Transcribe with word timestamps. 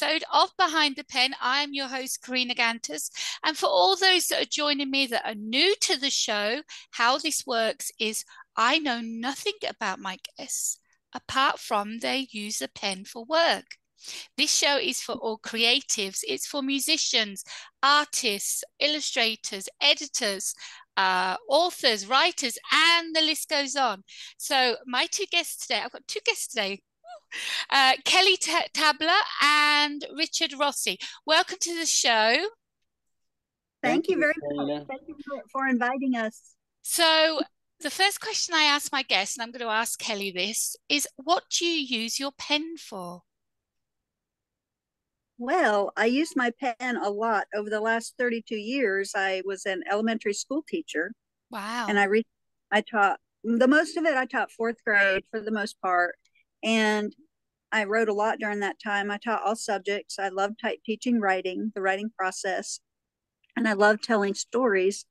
episode 0.00 0.24
of 0.32 0.50
Behind 0.56 0.96
the 0.96 1.04
Pen. 1.04 1.34
I 1.42 1.62
am 1.62 1.74
your 1.74 1.88
host, 1.88 2.22
Karina 2.22 2.54
Gantus. 2.54 3.10
And 3.44 3.56
for 3.56 3.66
all 3.66 3.96
those 3.96 4.28
that 4.28 4.42
are 4.42 4.48
joining 4.50 4.90
me 4.90 5.06
that 5.06 5.26
are 5.26 5.34
new 5.34 5.74
to 5.82 5.98
the 5.98 6.08
show, 6.08 6.62
how 6.92 7.18
this 7.18 7.44
works 7.46 7.90
is 8.00 8.24
I 8.56 8.78
know 8.78 9.00
nothing 9.02 9.54
about 9.68 9.98
my 9.98 10.16
guests 10.38 10.78
apart 11.14 11.58
from 11.58 11.98
they 11.98 12.28
use 12.30 12.62
a 12.62 12.68
pen 12.68 13.04
for 13.04 13.24
work. 13.24 13.76
This 14.38 14.54
show 14.56 14.78
is 14.78 15.02
for 15.02 15.16
all 15.16 15.38
creatives, 15.38 16.20
it's 16.26 16.46
for 16.46 16.62
musicians, 16.62 17.44
artists, 17.82 18.64
illustrators, 18.78 19.68
editors, 19.82 20.54
uh, 20.96 21.36
authors, 21.46 22.06
writers, 22.06 22.56
and 22.72 23.14
the 23.14 23.20
list 23.20 23.50
goes 23.50 23.76
on. 23.76 24.04
So, 24.38 24.76
my 24.86 25.06
two 25.10 25.26
guests 25.30 25.66
today, 25.66 25.82
I've 25.84 25.92
got 25.92 26.08
two 26.08 26.20
guests 26.24 26.46
today. 26.46 26.80
Uh, 27.70 27.92
Kelly 28.04 28.36
T- 28.36 28.66
Tabler 28.74 29.22
and 29.42 29.89
Richard 30.20 30.52
Rossi. 30.58 30.98
Welcome 31.24 31.56
to 31.62 31.78
the 31.78 31.86
show. 31.86 32.36
Thank, 33.82 34.04
Thank 34.04 34.08
you 34.10 34.18
very 34.18 34.34
much. 34.50 34.86
Thank 34.86 35.08
you 35.08 35.16
for, 35.26 35.42
for 35.50 35.66
inviting 35.66 36.14
us. 36.14 36.56
So, 36.82 37.40
the 37.80 37.88
first 37.88 38.20
question 38.20 38.54
I 38.54 38.64
ask 38.64 38.92
my 38.92 39.02
guests, 39.02 39.38
and 39.38 39.42
I'm 39.42 39.50
going 39.50 39.66
to 39.66 39.72
ask 39.72 39.98
Kelly 39.98 40.30
this, 40.30 40.76
is 40.90 41.08
what 41.16 41.44
do 41.50 41.64
you 41.64 42.02
use 42.02 42.20
your 42.20 42.32
pen 42.36 42.76
for? 42.76 43.22
Well, 45.38 45.90
I 45.96 46.04
used 46.04 46.36
my 46.36 46.52
pen 46.60 46.98
a 46.98 47.08
lot 47.08 47.46
over 47.54 47.70
the 47.70 47.80
last 47.80 48.12
32 48.18 48.56
years. 48.56 49.12
I 49.16 49.40
was 49.46 49.64
an 49.64 49.82
elementary 49.90 50.34
school 50.34 50.62
teacher. 50.68 51.12
Wow. 51.50 51.86
And 51.88 51.98
I 51.98 52.04
re- 52.04 52.26
I 52.70 52.82
taught 52.82 53.18
the 53.42 53.66
most 53.66 53.96
of 53.96 54.04
it 54.04 54.14
I 54.14 54.26
taught 54.26 54.50
4th 54.60 54.84
grade 54.86 55.24
for 55.30 55.40
the 55.40 55.50
most 55.50 55.80
part. 55.80 56.16
And 56.62 57.16
I 57.72 57.84
wrote 57.84 58.08
a 58.08 58.14
lot 58.14 58.38
during 58.38 58.60
that 58.60 58.82
time. 58.82 59.10
I 59.10 59.18
taught 59.18 59.42
all 59.44 59.56
subjects. 59.56 60.18
I 60.18 60.28
loved 60.28 60.60
type 60.60 60.80
teaching 60.84 61.20
writing, 61.20 61.72
the 61.74 61.80
writing 61.80 62.10
process. 62.16 62.80
And 63.56 63.68
I 63.68 63.74
love 63.74 64.00
telling 64.00 64.34
stories. 64.34 65.04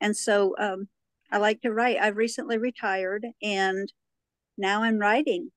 And 0.00 0.16
so 0.16 0.54
um, 0.58 0.88
I 1.30 1.38
like 1.38 1.60
to 1.62 1.72
write. 1.72 1.98
I've 2.00 2.16
recently 2.16 2.58
retired 2.58 3.26
and 3.42 3.92
now 4.56 4.82
I'm 4.82 4.98
writing. 4.98 5.50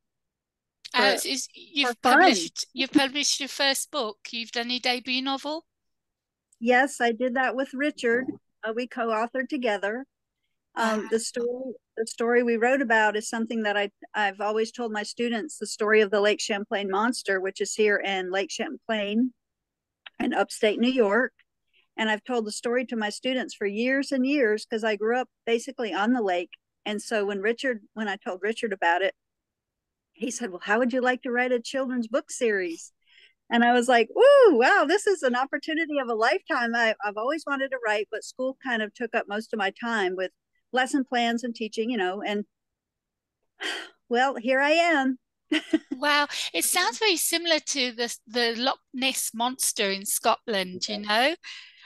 Uh, 0.95 1.17
is, 1.25 1.47
you've 1.55 1.99
published 2.03 2.67
you've 2.73 2.91
published 2.91 3.39
your 3.39 3.49
first 3.49 3.89
book. 3.89 4.17
You've 4.29 4.51
done 4.51 4.69
your 4.69 4.79
debut 4.79 5.23
novel. 5.23 5.65
Yes, 6.59 7.01
I 7.01 7.11
did 7.11 7.35
that 7.35 7.55
with 7.55 7.73
Richard. 7.73 8.25
Uh, 8.63 8.73
we 8.75 8.87
co-authored 8.87 9.49
together. 9.49 10.05
Um, 10.75 11.07
the 11.11 11.19
story 11.19 11.73
the 11.95 12.07
story 12.07 12.41
we 12.41 12.57
wrote 12.57 12.81
about 12.81 13.15
is 13.15 13.29
something 13.29 13.63
that 13.63 13.77
I 13.77 13.91
I've 14.15 14.41
always 14.41 14.71
told 14.71 14.91
my 14.91 15.03
students 15.03 15.57
the 15.57 15.67
story 15.67 16.01
of 16.01 16.09
the 16.09 16.21
Lake 16.21 16.41
Champlain 16.41 16.89
monster, 16.89 17.39
which 17.39 17.61
is 17.61 17.75
here 17.75 17.97
in 17.97 18.31
Lake 18.31 18.49
Champlain 18.51 19.33
in 20.19 20.33
upstate 20.33 20.79
New 20.79 20.91
York. 20.91 21.33
And 21.95 22.09
I've 22.09 22.23
told 22.23 22.45
the 22.45 22.51
story 22.51 22.85
to 22.87 22.95
my 22.95 23.09
students 23.09 23.53
for 23.53 23.67
years 23.67 24.11
and 24.11 24.25
years 24.25 24.65
because 24.65 24.83
I 24.83 24.95
grew 24.95 25.17
up 25.19 25.29
basically 25.45 25.93
on 25.93 26.13
the 26.13 26.23
lake. 26.23 26.49
And 26.85 27.01
so 27.01 27.25
when 27.25 27.39
Richard, 27.39 27.81
when 27.93 28.07
I 28.07 28.17
told 28.17 28.39
Richard 28.41 28.73
about 28.73 29.01
it, 29.01 29.13
he 30.13 30.31
said, 30.31 30.49
Well, 30.49 30.61
how 30.63 30.79
would 30.79 30.93
you 30.93 31.01
like 31.01 31.21
to 31.23 31.31
write 31.31 31.51
a 31.51 31.59
children's 31.59 32.07
book 32.07 32.31
series? 32.31 32.91
And 33.51 33.63
I 33.63 33.73
was 33.73 33.87
like, 33.87 34.09
Ooh, 34.17 34.55
wow, 34.57 34.85
this 34.87 35.05
is 35.07 35.23
an 35.23 35.35
opportunity 35.35 35.99
of 35.99 36.09
a 36.09 36.15
lifetime. 36.15 36.73
I, 36.75 36.95
I've 37.05 37.17
always 37.17 37.43
wanted 37.45 37.69
to 37.69 37.79
write, 37.85 38.07
but 38.11 38.23
school 38.23 38.57
kind 38.63 38.81
of 38.81 38.93
took 38.93 39.13
up 39.13 39.27
most 39.27 39.53
of 39.53 39.59
my 39.59 39.71
time 39.79 40.15
with 40.15 40.31
lesson 40.73 41.03
plans 41.03 41.43
and 41.43 41.55
teaching, 41.55 41.89
you 41.89 41.97
know. 41.97 42.21
And 42.21 42.45
well, 44.09 44.35
here 44.35 44.59
I 44.59 44.71
am. 44.71 45.19
wow, 45.91 46.27
it 46.53 46.65
sounds 46.65 46.99
very 46.99 47.17
similar 47.17 47.59
to 47.59 47.91
the 47.91 48.15
the 48.27 48.55
Loch 48.57 48.79
Ness 48.93 49.31
monster 49.33 49.89
in 49.91 50.05
Scotland, 50.05 50.87
you 50.87 50.99
know. 50.99 51.35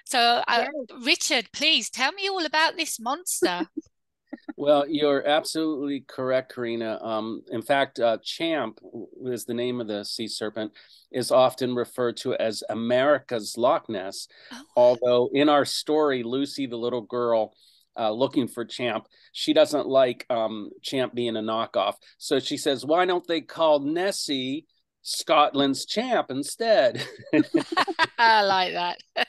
So, 0.05 0.41
uh, 0.47 0.67
Richard, 1.03 1.49
please 1.51 1.89
tell 1.89 2.13
me 2.13 2.29
all 2.29 2.45
about 2.45 2.77
this 2.77 2.97
monster. 2.97 3.67
well, 4.57 4.85
you're 4.87 5.27
absolutely 5.27 6.05
correct, 6.07 6.55
Karina. 6.55 6.97
Um, 7.03 7.41
in 7.51 7.61
fact, 7.61 7.99
uh, 7.99 8.17
Champ 8.23 8.79
is 9.25 9.43
the 9.43 9.53
name 9.53 9.81
of 9.81 9.87
the 9.87 10.05
sea 10.05 10.29
serpent, 10.29 10.71
is 11.11 11.29
often 11.29 11.75
referred 11.75 12.15
to 12.17 12.35
as 12.35 12.63
America's 12.69 13.55
Loch 13.57 13.89
Ness. 13.89 14.29
Oh. 14.53 14.63
Although 14.77 15.29
in 15.33 15.49
our 15.49 15.65
story, 15.65 16.23
Lucy, 16.23 16.67
the 16.67 16.77
little 16.77 17.01
girl, 17.01 17.53
uh, 17.97 18.11
looking 18.11 18.47
for 18.47 18.65
Champ, 18.65 19.07
she 19.31 19.53
doesn't 19.53 19.87
like 19.87 20.25
um, 20.29 20.69
Champ 20.81 21.13
being 21.13 21.35
a 21.35 21.41
knockoff. 21.41 21.95
So 22.17 22.39
she 22.39 22.57
says, 22.57 22.85
"Why 22.85 23.05
don't 23.05 23.27
they 23.27 23.41
call 23.41 23.79
Nessie 23.79 24.65
Scotland's 25.01 25.85
Champ 25.85 26.27
instead?" 26.29 27.05
I 28.17 28.43
like 28.43 28.73
that. 28.73 28.97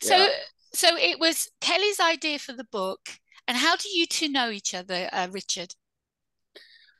so, 0.00 0.16
yeah. 0.16 0.28
so 0.72 0.96
it 0.96 1.18
was 1.18 1.50
Kelly's 1.60 2.00
idea 2.00 2.38
for 2.38 2.52
the 2.52 2.66
book 2.70 3.00
and 3.48 3.56
how 3.56 3.76
do 3.76 3.88
you 3.88 4.06
two 4.06 4.28
know 4.28 4.50
each 4.50 4.74
other, 4.74 5.08
uh, 5.10 5.26
Richard? 5.30 5.74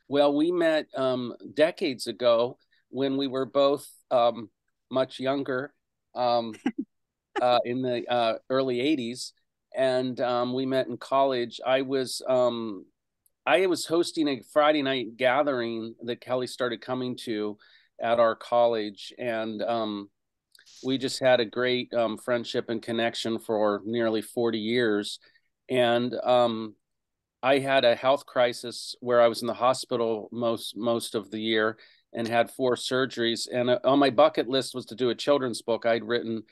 Well, 0.09 0.35
we 0.35 0.51
met 0.51 0.87
um, 0.97 1.35
decades 1.53 2.07
ago 2.07 2.57
when 2.89 3.19
we 3.19 3.27
were 3.27 3.45
both 3.45 3.87
um, 4.11 4.49
much 4.91 5.21
younger 5.21 5.75
um, 6.15 6.55
uh, 7.43 7.59
in 7.67 7.83
the 7.83 8.11
uh, 8.11 8.39
early 8.49 8.79
80s. 8.79 9.33
And 9.77 10.21
um, 10.21 10.55
we 10.55 10.67
met 10.67 10.89
in 10.89 10.97
college. 10.97 11.61
I 11.65 11.83
was 11.83 12.23
um, 12.29 12.87
I 13.47 13.67
was 13.67 13.87
hosting 13.87 14.29
a 14.29 14.43
Friday 14.53 14.83
night 14.83 15.17
gathering 15.17 15.95
that 16.05 16.21
Kelly 16.21 16.47
started 16.47 16.81
coming 16.81 17.17
to 17.25 17.59
at 18.01 18.21
our 18.21 18.35
college, 18.35 19.13
and 19.19 19.63
um, 19.63 20.11
we 20.85 20.99
just 20.99 21.21
had 21.21 21.41
a 21.41 21.45
great 21.45 21.93
friendship 22.25 22.69
and 22.69 22.83
connection 22.83 23.39
for 23.39 23.83
nearly 23.85 24.23
40 24.23 24.59
years 24.59 25.19
and 25.69 26.15
um, 26.25 26.75
I 27.43 27.59
had 27.59 27.85
a 27.85 27.95
health 27.95 28.27
crisis 28.27 28.95
where 29.01 29.21
I 29.21 29.29
was 29.29 29.43
in 29.43 29.47
the 29.47 29.55
hospital 29.55 30.29
most 30.33 30.77
most 30.77 31.15
of 31.15 31.31
the 31.31 31.41
year 31.41 31.77
and 32.13 32.27
had 32.27 32.51
four 32.51 32.75
surgeries. 32.75 33.47
And 33.53 33.71
uh, 33.71 33.79
on 33.85 33.99
my 33.99 34.11
bucket 34.11 34.49
list 34.49 34.75
was 34.75 34.87
to 34.87 34.95
do 34.95 35.11
a 35.11 35.15
children's 35.15 35.63
book. 35.63 35.85
I'd 35.85 36.05
written 36.05 36.43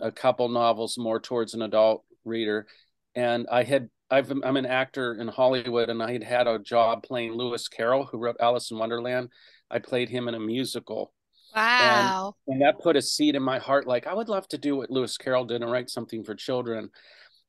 a 0.00 0.10
couple 0.10 0.48
novels 0.48 0.96
more 0.96 1.20
towards 1.20 1.54
an 1.54 1.62
adult 1.62 2.04
reader, 2.24 2.66
and 3.14 3.46
I 3.50 3.62
had 3.62 3.88
I've, 4.10 4.30
I'm 4.30 4.56
an 4.56 4.66
actor 4.66 5.14
in 5.14 5.28
Hollywood, 5.28 5.88
and 5.88 6.02
I 6.02 6.12
had 6.12 6.22
had 6.22 6.46
a 6.46 6.58
job 6.58 7.02
playing 7.02 7.32
Lewis 7.32 7.68
Carroll, 7.68 8.04
who 8.04 8.18
wrote 8.18 8.36
Alice 8.40 8.70
in 8.70 8.78
Wonderland. 8.78 9.30
I 9.70 9.78
played 9.78 10.10
him 10.10 10.28
in 10.28 10.34
a 10.34 10.40
musical. 10.40 11.12
Wow! 11.54 12.34
And, 12.46 12.54
and 12.54 12.62
that 12.62 12.82
put 12.82 12.96
a 12.96 13.02
seed 13.02 13.34
in 13.34 13.42
my 13.42 13.58
heart. 13.58 13.86
Like 13.86 14.06
I 14.06 14.14
would 14.14 14.28
love 14.28 14.48
to 14.48 14.58
do 14.58 14.76
what 14.76 14.90
Lewis 14.90 15.16
Carroll 15.16 15.44
did 15.44 15.62
and 15.62 15.70
write 15.70 15.90
something 15.90 16.24
for 16.24 16.34
children 16.34 16.90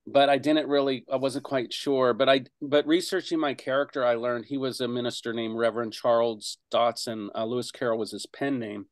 but 0.05 0.29
I 0.29 0.37
didn't 0.37 0.67
really 0.67 1.05
I 1.11 1.15
wasn't 1.15 1.45
quite 1.45 1.71
sure. 1.71 2.13
But 2.13 2.29
I 2.29 2.43
but 2.61 2.85
researching 2.87 3.39
my 3.39 3.53
character, 3.53 4.05
I 4.05 4.15
learned 4.15 4.45
he 4.45 4.57
was 4.57 4.81
a 4.81 4.87
minister 4.87 5.33
named 5.33 5.57
Reverend 5.57 5.93
Charles 5.93 6.57
Dodgson. 6.71 7.29
Uh, 7.33 7.45
Lewis 7.45 7.71
Carroll 7.71 7.99
was 7.99 8.11
his 8.11 8.25
pen 8.25 8.59
name, 8.59 8.87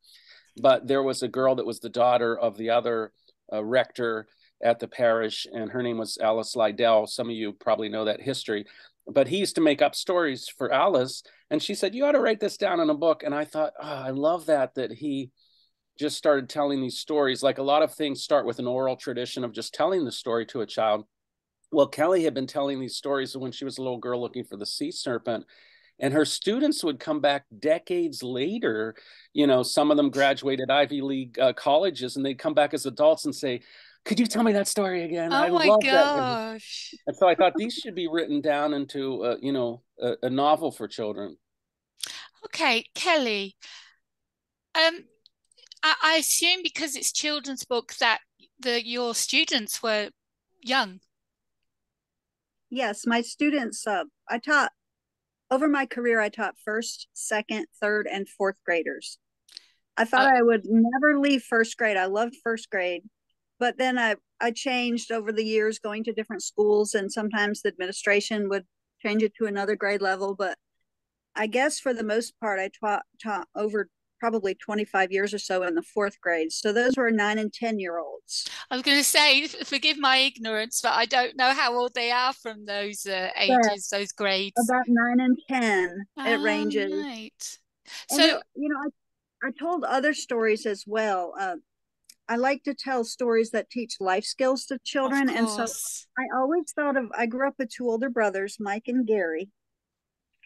but 0.62 0.88
there 0.88 1.04
was 1.04 1.22
a 1.22 1.28
girl 1.28 1.56
that 1.56 1.66
was 1.66 1.80
the 1.80 1.90
daughter 1.90 2.38
of 2.38 2.58
the 2.58 2.70
other 2.70 3.12
uh, 3.52 3.64
rector 3.64 4.28
at 4.64 4.80
the 4.80 4.88
parish, 4.88 5.48
and 5.52 5.72
her 5.72 5.82
name 5.82 5.98
was 5.98 6.18
Alice 6.22 6.56
Liddell. 6.56 7.08
Some 7.08 7.30
of 7.30 7.36
you 7.36 7.54
probably 7.54 7.90
know 7.90 8.06
that 8.06 8.22
history. 8.22 8.66
But 9.08 9.28
he 9.28 9.38
used 9.38 9.56
to 9.56 9.62
make 9.62 9.82
up 9.82 9.96
stories 9.96 10.48
for 10.48 10.72
Alice, 10.72 11.24
and 11.50 11.62
she 11.62 11.74
said, 11.76 11.96
"You 11.96 12.06
ought 12.06 12.12
to 12.14 12.20
write 12.20 12.40
this 12.40 12.58
down 12.58 12.80
in 12.80 12.90
a 12.90 12.96
book." 12.96 13.24
And 13.24 13.34
I 13.34 13.46
thought, 13.46 13.74
oh, 13.82 13.88
I 13.88 14.12
love 14.12 14.46
that 14.46 14.76
that 14.76 14.92
he 14.92 15.32
just 16.00 16.18
started 16.18 16.50
telling 16.50 16.82
these 16.82 17.00
stories. 17.00 17.44
Like 17.44 17.58
a 17.58 17.64
lot 17.64 17.84
of 17.84 17.94
things 17.94 18.24
start 18.24 18.46
with 18.46 18.60
an 18.60 18.68
oral 18.68 18.96
tradition 18.96 19.44
of 19.44 19.54
just 19.54 19.74
telling 19.74 20.06
the 20.06 20.12
story 20.12 20.46
to 20.48 20.62
a 20.62 20.66
child. 20.66 21.06
Well, 21.72 21.88
Kelly 21.88 22.24
had 22.24 22.34
been 22.34 22.48
telling 22.48 22.80
these 22.80 22.96
stories 22.96 23.36
when 23.36 23.52
she 23.52 23.66
was 23.66 23.78
a 23.78 23.82
little 23.82 23.98
girl 23.98 24.20
looking 24.20 24.44
for 24.44 24.58
the 24.58 24.66
sea 24.66 24.92
serpent. 24.92 25.46
And 26.00 26.14
her 26.14 26.26
students 26.26 26.84
would 26.84 27.00
come 27.00 27.22
back 27.22 27.46
decades 27.60 28.24
later. 28.24 28.96
You 29.34 29.46
know, 29.46 29.62
some 29.62 29.92
of 29.92 29.98
them 29.98 30.10
graduated 30.10 30.72
Ivy 30.72 31.02
League 31.02 31.40
uh, 31.40 31.54
colleges 31.54 32.16
and 32.16 32.26
they'd 32.26 32.40
come 32.40 32.56
back 32.56 32.74
as 32.74 32.88
adults 32.88 33.26
and 33.26 33.36
say, 33.36 33.62
could 34.06 34.20
you 34.20 34.26
tell 34.26 34.44
me 34.44 34.54
that 34.54 34.68
story 34.68 35.04
again? 35.04 35.32
Oh 35.32 35.36
I 35.36 35.50
my 35.50 35.68
gosh. 35.68 36.92
That. 36.92 36.98
And 37.08 37.16
so 37.16 37.28
I 37.28 37.36
thought 37.36 37.54
these 37.56 37.74
should 37.84 37.96
be 37.96 38.08
written 38.08 38.42
down 38.42 38.74
into, 38.74 39.24
uh, 39.24 39.36
you 39.42 39.52
know, 39.52 39.84
a, 40.00 40.16
a, 40.24 40.30
novel 40.30 40.72
for 40.72 40.88
children. 40.88 41.38
Okay, 42.46 42.86
Kelly. 42.96 43.56
Um, 44.76 45.06
I, 45.84 45.96
I 46.04 46.16
assume 46.18 46.62
because 46.64 46.96
it's 46.96 47.12
children's 47.12 47.64
book 47.64 47.94
that 48.00 48.20
the 48.60 48.86
your 48.86 49.14
students 49.14 49.84
were 49.84 50.10
young. 50.62 51.00
Yes, 52.70 53.06
my 53.06 53.22
students. 53.22 53.86
Uh, 53.86 54.06
I 54.30 54.40
taught 54.40 54.72
over 55.52 55.68
my 55.68 55.86
career. 55.86 56.20
I 56.20 56.30
taught 56.30 56.56
first, 56.64 57.08
second, 57.14 57.68
third, 57.80 58.08
and 58.12 58.28
fourth 58.28 58.56
graders. 58.66 59.18
I 59.98 60.06
thought 60.06 60.34
uh, 60.34 60.38
I 60.38 60.42
would 60.42 60.64
never 60.66 61.20
leave 61.20 61.44
first 61.44 61.78
grade. 61.78 61.98
I 61.98 62.06
loved 62.06 62.36
first 62.42 62.70
grade, 62.70 63.04
but 63.62 63.78
then 63.78 63.98
I 63.98 64.16
I 64.42 64.52
changed 64.52 65.12
over 65.12 65.32
the 65.32 65.46
years, 65.46 65.78
going 65.78 66.04
to 66.06 66.14
different 66.14 66.42
schools, 66.42 66.96
and 66.96 67.10
sometimes 67.12 67.62
the 67.62 67.70
administration 67.70 68.50
would 68.50 68.66
change 69.02 69.22
it 69.22 69.34
to 69.36 69.46
another 69.46 69.76
grade 69.76 70.02
level. 70.02 70.36
But 70.36 70.58
I 71.36 71.46
guess 71.46 71.80
for 71.80 71.94
the 71.94 72.04
most 72.04 72.34
part, 72.42 72.60
I 72.60 72.72
taught, 72.84 73.04
taught 73.24 73.48
over 73.56 73.88
probably 74.20 74.56
25 74.56 75.12
years 75.12 75.34
or 75.34 75.38
so 75.38 75.64
in 75.64 75.76
the 75.76 75.84
fourth 75.84 76.20
grade. 76.22 76.52
So 76.52 76.74
those 76.74 76.98
were 76.98 77.12
nine 77.12 77.38
and 77.38 77.54
10 77.54 77.80
year 77.80 78.00
olds. 78.00 78.48
I 78.70 78.76
was 78.76 78.84
going 78.84 78.98
to 78.98 79.04
say, 79.04 79.48
forgive 79.64 79.98
my 79.98 80.18
ignorance, 80.18 80.82
but 80.82 80.94
I 80.94 81.06
don't 81.06 81.38
know 81.38 81.54
how 81.54 81.76
old 81.76 81.94
they 81.94 82.12
are 82.12 82.34
from 82.34 82.66
those 82.66 83.06
uh, 83.06 83.30
ages, 83.40 83.90
yeah, 83.92 84.00
those 84.00 84.12
grades. 84.12 84.56
About 84.68 84.86
nine 84.88 85.20
and 85.20 85.38
10, 85.48 86.06
oh, 86.18 86.32
it 86.32 86.38
ranges. 86.38 86.92
Right. 86.92 87.58
So, 88.10 88.24
and, 88.24 88.42
you 88.56 88.70
know, 88.70 88.78
I, 88.80 89.48
I 89.48 89.52
told 89.52 89.84
other 89.84 90.14
stories 90.14 90.66
as 90.66 90.84
well. 90.88 91.34
Uh, 91.40 91.56
I 92.32 92.38
like 92.38 92.64
to 92.64 92.74
tell 92.74 93.04
stories 93.04 93.52
that 93.52 93.70
teach 93.70 93.98
life 94.00 94.24
skills 94.24 94.66
to 94.68 94.80
children. 94.86 95.28
And 95.30 95.50
so 95.50 95.64
I 96.18 96.24
always 96.34 96.72
thought 96.74 96.96
of, 96.96 97.12
I 97.14 97.26
grew 97.26 97.46
up 97.46 97.56
with 97.60 97.68
two 97.68 97.90
older 97.90 98.10
brothers, 98.10 98.56
Mike 98.58 98.86
and 98.88 99.06
Gary. 99.06 99.50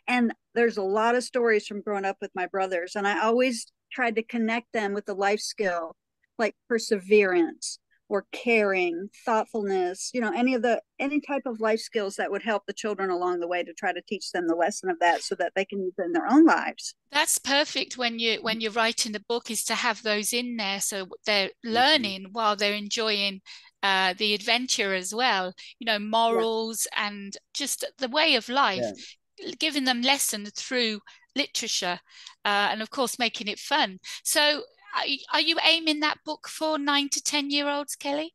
And 0.08 0.34
there's 0.56 0.78
a 0.78 0.82
lot 0.82 1.14
of 1.14 1.24
stories 1.24 1.68
from 1.68 1.82
growing 1.82 2.04
up 2.04 2.18
with 2.20 2.32
my 2.34 2.48
brothers. 2.48 2.96
And 2.96 3.08
I 3.08 3.22
always 3.22 3.68
tried 3.92 4.16
to 4.16 4.24
connect 4.24 4.74
them 4.74 4.96
with 4.96 5.06
the 5.06 5.14
life 5.14 5.40
skill 5.40 5.96
like 6.40 6.56
perseverance 6.68 7.78
or 8.08 8.26
caring, 8.32 9.10
thoughtfulness, 9.26 10.12
you 10.14 10.22
know, 10.22 10.32
any 10.36 10.54
of 10.54 10.62
the 10.62 10.82
any 11.00 11.20
type 11.20 11.44
of 11.46 11.60
life 11.60 11.80
skills 11.80 12.16
that 12.16 12.32
would 12.32 12.44
help 12.44 12.64
the 12.66 12.74
children 12.74 13.10
along 13.10 13.40
the 13.40 13.48
way 13.48 13.64
to 13.64 13.74
try 13.74 13.92
to 13.92 14.02
teach 14.08 14.32
them 14.32 14.48
the 14.48 14.56
lesson 14.56 14.90
of 14.90 15.00
that 15.00 15.24
so 15.24 15.36
that 15.36 15.52
they 15.56 15.66
can 15.66 15.80
use 15.80 15.94
it 15.98 16.06
in 16.06 16.12
their 16.12 16.28
own 16.30 16.46
lives. 16.46 16.96
That's 17.12 17.40
perfect 17.40 17.98
when 17.98 18.20
you 18.20 18.40
when 18.42 18.62
you're 18.62 18.72
writing 18.72 19.12
the 19.12 19.24
book 19.28 19.50
is 19.50 19.64
to 19.66 19.76
have 19.76 20.04
those 20.04 20.34
in 20.34 20.58
there 20.58 20.82
so 20.82 21.08
they're 21.26 21.48
mm-hmm. 21.48 21.72
learning 21.72 22.28
while 22.32 22.56
they're 22.56 22.74
enjoying 22.74 23.42
uh, 23.82 24.14
the 24.18 24.34
adventure 24.34 24.94
as 24.94 25.14
well, 25.14 25.54
you 25.80 25.86
know, 25.86 26.00
morals 26.00 26.88
yeah. 26.92 27.08
and 27.08 27.38
just 27.54 27.86
the 27.98 28.10
way 28.10 28.36
of 28.36 28.50
life. 28.50 28.82
Yeah 28.82 28.92
giving 29.60 29.84
them 29.84 30.02
lessons 30.02 30.52
through 30.52 31.00
literature 31.36 32.00
uh, 32.46 32.70
and 32.72 32.82
of 32.82 32.90
course 32.90 33.20
making 33.20 33.48
it 33.48 33.60
fun 33.60 34.00
so 34.24 34.62
are 35.34 35.42
you 35.42 35.58
aiming 35.66 36.00
that 36.00 36.18
book 36.26 36.48
for 36.48 36.78
nine 36.78 37.10
to 37.10 37.22
ten 37.22 37.50
year 37.50 37.70
olds 37.70 37.96
kelly 37.96 38.34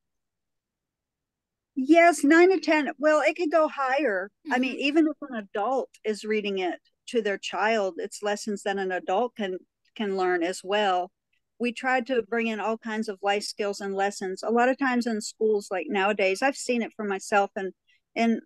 yes 1.74 2.22
nine 2.24 2.50
to 2.50 2.60
ten 2.60 2.90
well 2.98 3.20
it 3.20 3.36
could 3.36 3.50
go 3.50 3.68
higher 3.68 4.30
mm-hmm. 4.46 4.54
i 4.54 4.58
mean 4.58 4.72
mm-hmm. 4.72 4.80
even 4.80 5.06
if 5.06 5.16
an 5.28 5.36
adult 5.36 5.90
is 6.04 6.24
reading 6.24 6.58
it 6.58 6.78
to 7.06 7.22
their 7.22 7.38
child 7.38 7.94
it's 7.98 8.22
lessons 8.22 8.62
that 8.62 8.76
an 8.76 8.92
adult 8.92 9.34
can 9.36 9.58
can 9.96 10.16
learn 10.16 10.42
as 10.42 10.60
well 10.62 11.10
we 11.58 11.72
tried 11.72 12.06
to 12.06 12.22
bring 12.22 12.46
in 12.46 12.60
all 12.60 12.78
kinds 12.78 13.08
of 13.08 13.18
life 13.22 13.42
skills 13.42 13.80
and 13.80 13.94
lessons 13.94 14.42
a 14.42 14.50
lot 14.50 14.68
of 14.68 14.78
times 14.78 15.06
in 15.06 15.20
schools 15.20 15.68
like 15.70 15.86
nowadays 15.88 16.42
i've 16.42 16.56
seen 16.56 16.82
it 16.82 16.92
for 16.94 17.04
myself 17.04 17.50
and 17.56 17.72
and 18.14 18.40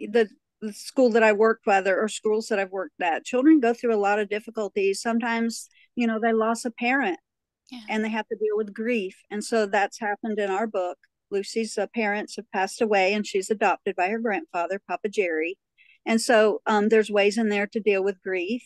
the 0.00 0.28
the 0.60 0.72
school 0.72 1.10
that 1.10 1.22
I 1.22 1.32
worked 1.32 1.66
with 1.66 1.86
or 1.86 2.08
schools 2.08 2.48
that 2.48 2.58
I've 2.58 2.72
worked 2.72 3.00
at, 3.00 3.24
children 3.24 3.60
go 3.60 3.72
through 3.72 3.94
a 3.94 3.96
lot 3.96 4.18
of 4.18 4.28
difficulties. 4.28 5.00
Sometimes, 5.00 5.68
you 5.94 6.06
know, 6.06 6.18
they 6.20 6.32
lost 6.32 6.66
a 6.66 6.70
parent 6.70 7.18
yeah. 7.70 7.80
and 7.88 8.04
they 8.04 8.08
have 8.10 8.26
to 8.28 8.36
deal 8.36 8.56
with 8.56 8.74
grief. 8.74 9.16
And 9.30 9.42
so 9.42 9.66
that's 9.66 9.98
happened 9.98 10.38
in 10.38 10.50
our 10.50 10.66
book. 10.66 10.98
Lucy's 11.30 11.76
uh, 11.76 11.86
parents 11.94 12.36
have 12.36 12.50
passed 12.52 12.80
away 12.80 13.12
and 13.12 13.26
she's 13.26 13.50
adopted 13.50 13.96
by 13.96 14.08
her 14.08 14.18
grandfather, 14.18 14.80
Papa 14.88 15.08
Jerry. 15.08 15.58
And 16.06 16.20
so 16.20 16.62
um, 16.66 16.88
there's 16.88 17.10
ways 17.10 17.36
in 17.36 17.48
there 17.48 17.66
to 17.66 17.80
deal 17.80 18.02
with 18.02 18.22
grief. 18.22 18.62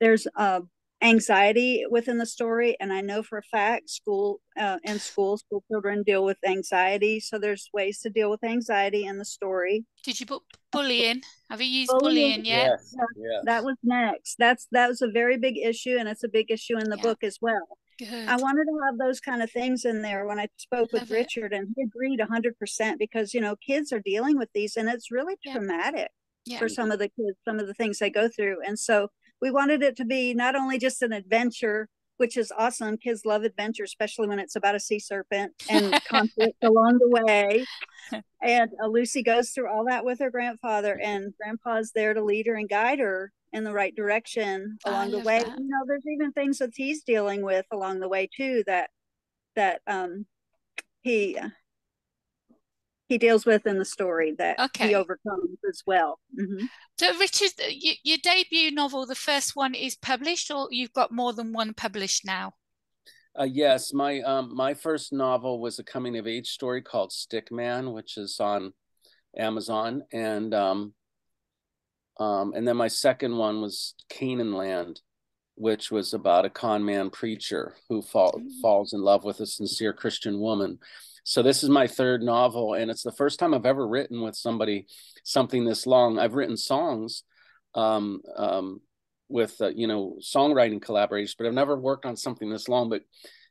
There's 0.00 0.26
uh, 0.36 0.60
anxiety 1.02 1.84
within 1.90 2.16
the 2.16 2.24
story 2.24 2.74
and 2.80 2.90
i 2.90 3.02
know 3.02 3.22
for 3.22 3.36
a 3.36 3.42
fact 3.42 3.90
school 3.90 4.40
uh, 4.58 4.78
in 4.82 4.98
school 4.98 5.36
school 5.36 5.62
children 5.70 6.02
deal 6.02 6.24
with 6.24 6.38
anxiety 6.46 7.20
so 7.20 7.38
there's 7.38 7.68
ways 7.74 8.00
to 8.00 8.08
deal 8.08 8.30
with 8.30 8.42
anxiety 8.42 9.04
in 9.04 9.18
the 9.18 9.24
story 9.24 9.84
did 10.04 10.18
you 10.18 10.24
put 10.24 10.42
bullying 10.72 11.20
have 11.50 11.60
you 11.60 11.68
used 11.68 11.90
bullying, 11.90 12.30
bullying 12.30 12.44
yet 12.46 12.66
yes. 12.68 12.94
yes. 13.16 13.42
that 13.44 13.62
was 13.62 13.76
next 13.84 14.36
that's 14.38 14.68
that 14.72 14.88
was 14.88 15.02
a 15.02 15.08
very 15.08 15.36
big 15.36 15.58
issue 15.58 15.96
and 15.98 16.08
it's 16.08 16.24
a 16.24 16.28
big 16.28 16.50
issue 16.50 16.78
in 16.78 16.88
the 16.88 16.96
yeah. 16.96 17.02
book 17.02 17.22
as 17.22 17.36
well 17.42 17.76
Good. 17.98 18.28
I 18.28 18.36
wanted 18.36 18.64
to 18.64 18.78
have 18.86 18.98
those 18.98 19.20
kind 19.20 19.42
of 19.42 19.50
things 19.50 19.84
in 19.84 20.02
there 20.02 20.26
when 20.26 20.38
I 20.38 20.48
spoke 20.56 20.92
Love 20.92 21.02
with 21.02 21.10
Richard, 21.10 21.52
and 21.52 21.68
he 21.74 21.82
agreed 21.82 22.20
100% 22.20 22.98
because, 22.98 23.32
you 23.32 23.40
know, 23.40 23.56
kids 23.56 23.92
are 23.92 24.00
dealing 24.00 24.36
with 24.38 24.50
these 24.54 24.76
and 24.76 24.88
it's 24.88 25.10
really 25.10 25.36
yeah. 25.44 25.54
traumatic 25.54 26.10
yeah. 26.44 26.58
for 26.58 26.68
some 26.68 26.90
of 26.90 26.98
the 26.98 27.08
kids, 27.08 27.38
some 27.44 27.58
of 27.58 27.66
the 27.66 27.74
things 27.74 27.98
they 27.98 28.10
go 28.10 28.28
through. 28.28 28.58
And 28.66 28.78
so 28.78 29.08
we 29.40 29.50
wanted 29.50 29.82
it 29.82 29.96
to 29.96 30.04
be 30.04 30.34
not 30.34 30.54
only 30.54 30.78
just 30.78 31.02
an 31.02 31.12
adventure 31.12 31.88
which 32.16 32.36
is 32.36 32.52
awesome 32.56 32.96
kids 32.96 33.24
love 33.24 33.42
adventure 33.42 33.84
especially 33.84 34.28
when 34.28 34.38
it's 34.38 34.56
about 34.56 34.74
a 34.74 34.80
sea 34.80 34.98
serpent 34.98 35.52
and 35.68 36.00
conflict 36.08 36.62
along 36.62 36.98
the 36.98 37.24
way 37.24 37.64
and 38.42 38.70
uh, 38.82 38.86
lucy 38.86 39.22
goes 39.22 39.50
through 39.50 39.68
all 39.68 39.84
that 39.84 40.04
with 40.04 40.18
her 40.18 40.30
grandfather 40.30 40.98
and 41.02 41.32
grandpa's 41.40 41.92
there 41.94 42.14
to 42.14 42.22
lead 42.22 42.46
her 42.46 42.54
and 42.54 42.68
guide 42.68 42.98
her 42.98 43.32
in 43.52 43.64
the 43.64 43.72
right 43.72 43.94
direction 43.94 44.76
along 44.86 45.10
the 45.10 45.18
way 45.20 45.38
that. 45.40 45.58
you 45.58 45.68
know 45.68 45.84
there's 45.86 46.06
even 46.12 46.32
things 46.32 46.58
that 46.58 46.70
he's 46.74 47.02
dealing 47.02 47.42
with 47.42 47.64
along 47.70 48.00
the 48.00 48.08
way 48.08 48.28
too 48.36 48.62
that 48.66 48.90
that 49.54 49.80
um 49.86 50.26
he 51.02 51.38
he 53.08 53.18
deals 53.18 53.46
with 53.46 53.66
in 53.66 53.78
the 53.78 53.84
story 53.84 54.34
that 54.38 54.58
okay. 54.58 54.88
he 54.88 54.94
overcomes 54.94 55.58
as 55.68 55.82
well. 55.86 56.18
Mm-hmm. 56.38 56.66
So, 56.98 57.16
Richard, 57.18 57.52
you, 57.70 57.92
your 58.02 58.18
debut 58.22 58.70
novel, 58.70 59.06
the 59.06 59.14
first 59.14 59.54
one, 59.54 59.74
is 59.74 59.96
published, 59.96 60.50
or 60.50 60.68
you've 60.70 60.92
got 60.92 61.12
more 61.12 61.32
than 61.32 61.52
one 61.52 61.74
published 61.74 62.24
now? 62.24 62.52
Uh, 63.38 63.44
yes, 63.44 63.92
my 63.92 64.20
um, 64.22 64.54
my 64.54 64.72
first 64.72 65.12
novel 65.12 65.60
was 65.60 65.78
a 65.78 65.84
coming 65.84 66.16
of 66.16 66.26
age 66.26 66.48
story 66.48 66.80
called 66.80 67.12
Stick 67.12 67.52
Man, 67.52 67.92
which 67.92 68.16
is 68.16 68.40
on 68.40 68.72
Amazon, 69.36 70.02
and 70.10 70.54
um, 70.54 70.94
um, 72.18 72.54
and 72.54 72.66
then 72.66 72.76
my 72.76 72.88
second 72.88 73.36
one 73.36 73.60
was 73.60 73.94
Canaan 74.08 74.54
Land, 74.54 75.00
which 75.56 75.90
was 75.90 76.14
about 76.14 76.44
a 76.44 76.50
con 76.50 76.84
man 76.84 77.10
preacher 77.10 77.74
who 77.88 78.00
fall, 78.00 78.32
mm. 78.32 78.48
falls 78.62 78.92
in 78.92 79.00
love 79.00 79.24
with 79.24 79.40
a 79.40 79.46
sincere 79.46 79.92
Christian 79.92 80.38
woman 80.40 80.78
so 81.28 81.42
this 81.42 81.64
is 81.64 81.68
my 81.68 81.88
third 81.88 82.22
novel, 82.22 82.74
and 82.74 82.88
it's 82.88 83.02
the 83.02 83.10
first 83.10 83.40
time 83.40 83.52
I've 83.52 83.66
ever 83.66 83.86
written 83.86 84.20
with 84.20 84.36
somebody 84.36 84.86
something 85.24 85.64
this 85.64 85.84
long. 85.84 86.20
I've 86.20 86.36
written 86.36 86.56
songs 86.56 87.24
um, 87.74 88.22
um, 88.36 88.80
with 89.28 89.60
uh, 89.60 89.70
you 89.70 89.88
know 89.88 90.18
songwriting 90.20 90.80
collaborators, 90.80 91.34
but 91.36 91.48
I've 91.48 91.52
never 91.52 91.76
worked 91.76 92.06
on 92.06 92.16
something 92.16 92.48
this 92.48 92.68
long. 92.68 92.88
But 92.88 93.02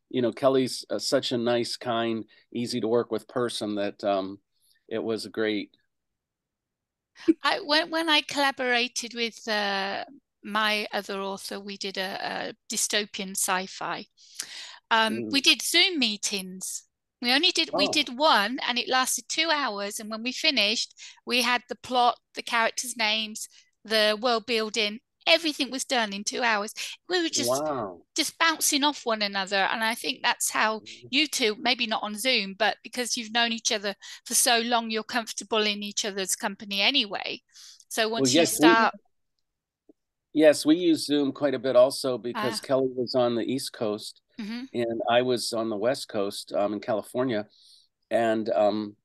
you 0.10 0.22
know, 0.22 0.32
Kelly's 0.32 0.86
uh, 0.90 1.00
such 1.00 1.34
a 1.34 1.38
nice, 1.38 1.76
kind, 1.76 2.24
easy 2.54 2.80
to 2.80 2.88
work 2.88 3.12
with 3.12 3.28
person 3.28 3.76
that 3.76 4.02
um, 4.06 4.40
it 4.88 5.04
was 5.04 5.28
great. 5.28 5.72
I 7.44 7.60
when 7.60 7.90
when 7.90 8.08
I 8.08 8.22
collaborated 8.22 9.16
with 9.16 9.46
uh, 9.50 10.06
my 10.46 10.88
other 10.94 11.20
author, 11.20 11.60
we 11.60 11.78
did 11.78 11.98
a, 11.98 12.20
a 12.22 12.74
dystopian 12.74 13.32
sci-fi. 13.32 14.06
Um, 14.92 15.16
mm. 15.16 15.32
We 15.32 15.42
did 15.42 15.62
Zoom 15.62 16.00
meetings 16.00 16.86
we 17.26 17.34
only 17.34 17.52
did 17.52 17.72
oh. 17.74 17.78
we 17.78 17.88
did 17.88 18.18
one 18.18 18.60
and 18.68 18.78
it 18.78 18.88
lasted 18.88 19.26
two 19.28 19.50
hours. 19.52 20.00
And 20.00 20.10
when 20.10 20.24
we 20.24 20.32
finished, 20.32 20.94
we 21.26 21.42
had 21.42 21.64
the 21.70 21.76
plot, 21.76 22.20
the 22.36 22.44
characters' 22.44 22.98
names, 22.98 23.48
the 23.84 24.18
world 24.22 24.46
building, 24.46 25.00
everything 25.26 25.72
was 25.72 25.86
done 25.86 26.14
in 26.14 26.24
two 26.24 26.44
hours. 26.44 26.74
We 27.10 27.24
were 27.24 27.30
just 27.30 27.50
wow. 27.50 28.02
just 28.16 28.38
bouncing 28.38 28.84
off 28.84 29.06
one 29.06 29.24
another. 29.24 29.56
And 29.56 29.84
I 29.84 29.96
think 29.96 30.20
that's 30.22 30.52
how 30.52 30.80
mm-hmm. 30.80 31.08
you 31.10 31.28
two, 31.28 31.56
maybe 31.60 31.88
not 31.88 32.04
on 32.04 32.16
Zoom, 32.16 32.56
but 32.58 32.78
because 32.84 33.18
you've 33.18 33.34
known 33.34 33.52
each 33.52 33.72
other 33.72 33.96
for 34.26 34.36
so 34.36 34.60
long, 34.60 34.92
you're 34.92 35.04
comfortable 35.04 35.66
in 35.66 35.82
each 35.84 36.06
other's 36.06 36.36
company 36.36 36.82
anyway. 36.82 37.42
So 37.90 38.10
once 38.10 38.30
well, 38.30 38.36
yes, 38.36 38.52
you 38.52 38.58
start 38.58 38.94
yes, 40.36 40.66
we 40.66 40.76
use 40.76 41.06
Zoom 41.06 41.32
quite 41.32 41.56
a 41.56 41.60
bit 41.60 41.76
also 41.76 42.20
because 42.20 42.60
uh, 42.60 42.64
Kelly 42.64 42.90
was 42.96 43.16
on 43.16 43.34
the 43.36 43.42
East 43.42 43.74
Coast 43.74 44.22
mm-hmm. 44.40 44.66
and 44.74 45.02
I 45.10 45.24
was 45.24 45.54
on 45.54 45.70
the 45.70 45.78
West 45.78 46.10
Coast 46.10 46.54
um, 46.54 46.74
in 46.74 46.80
California, 46.80 47.48
and 48.12 48.48
um, 48.50 48.96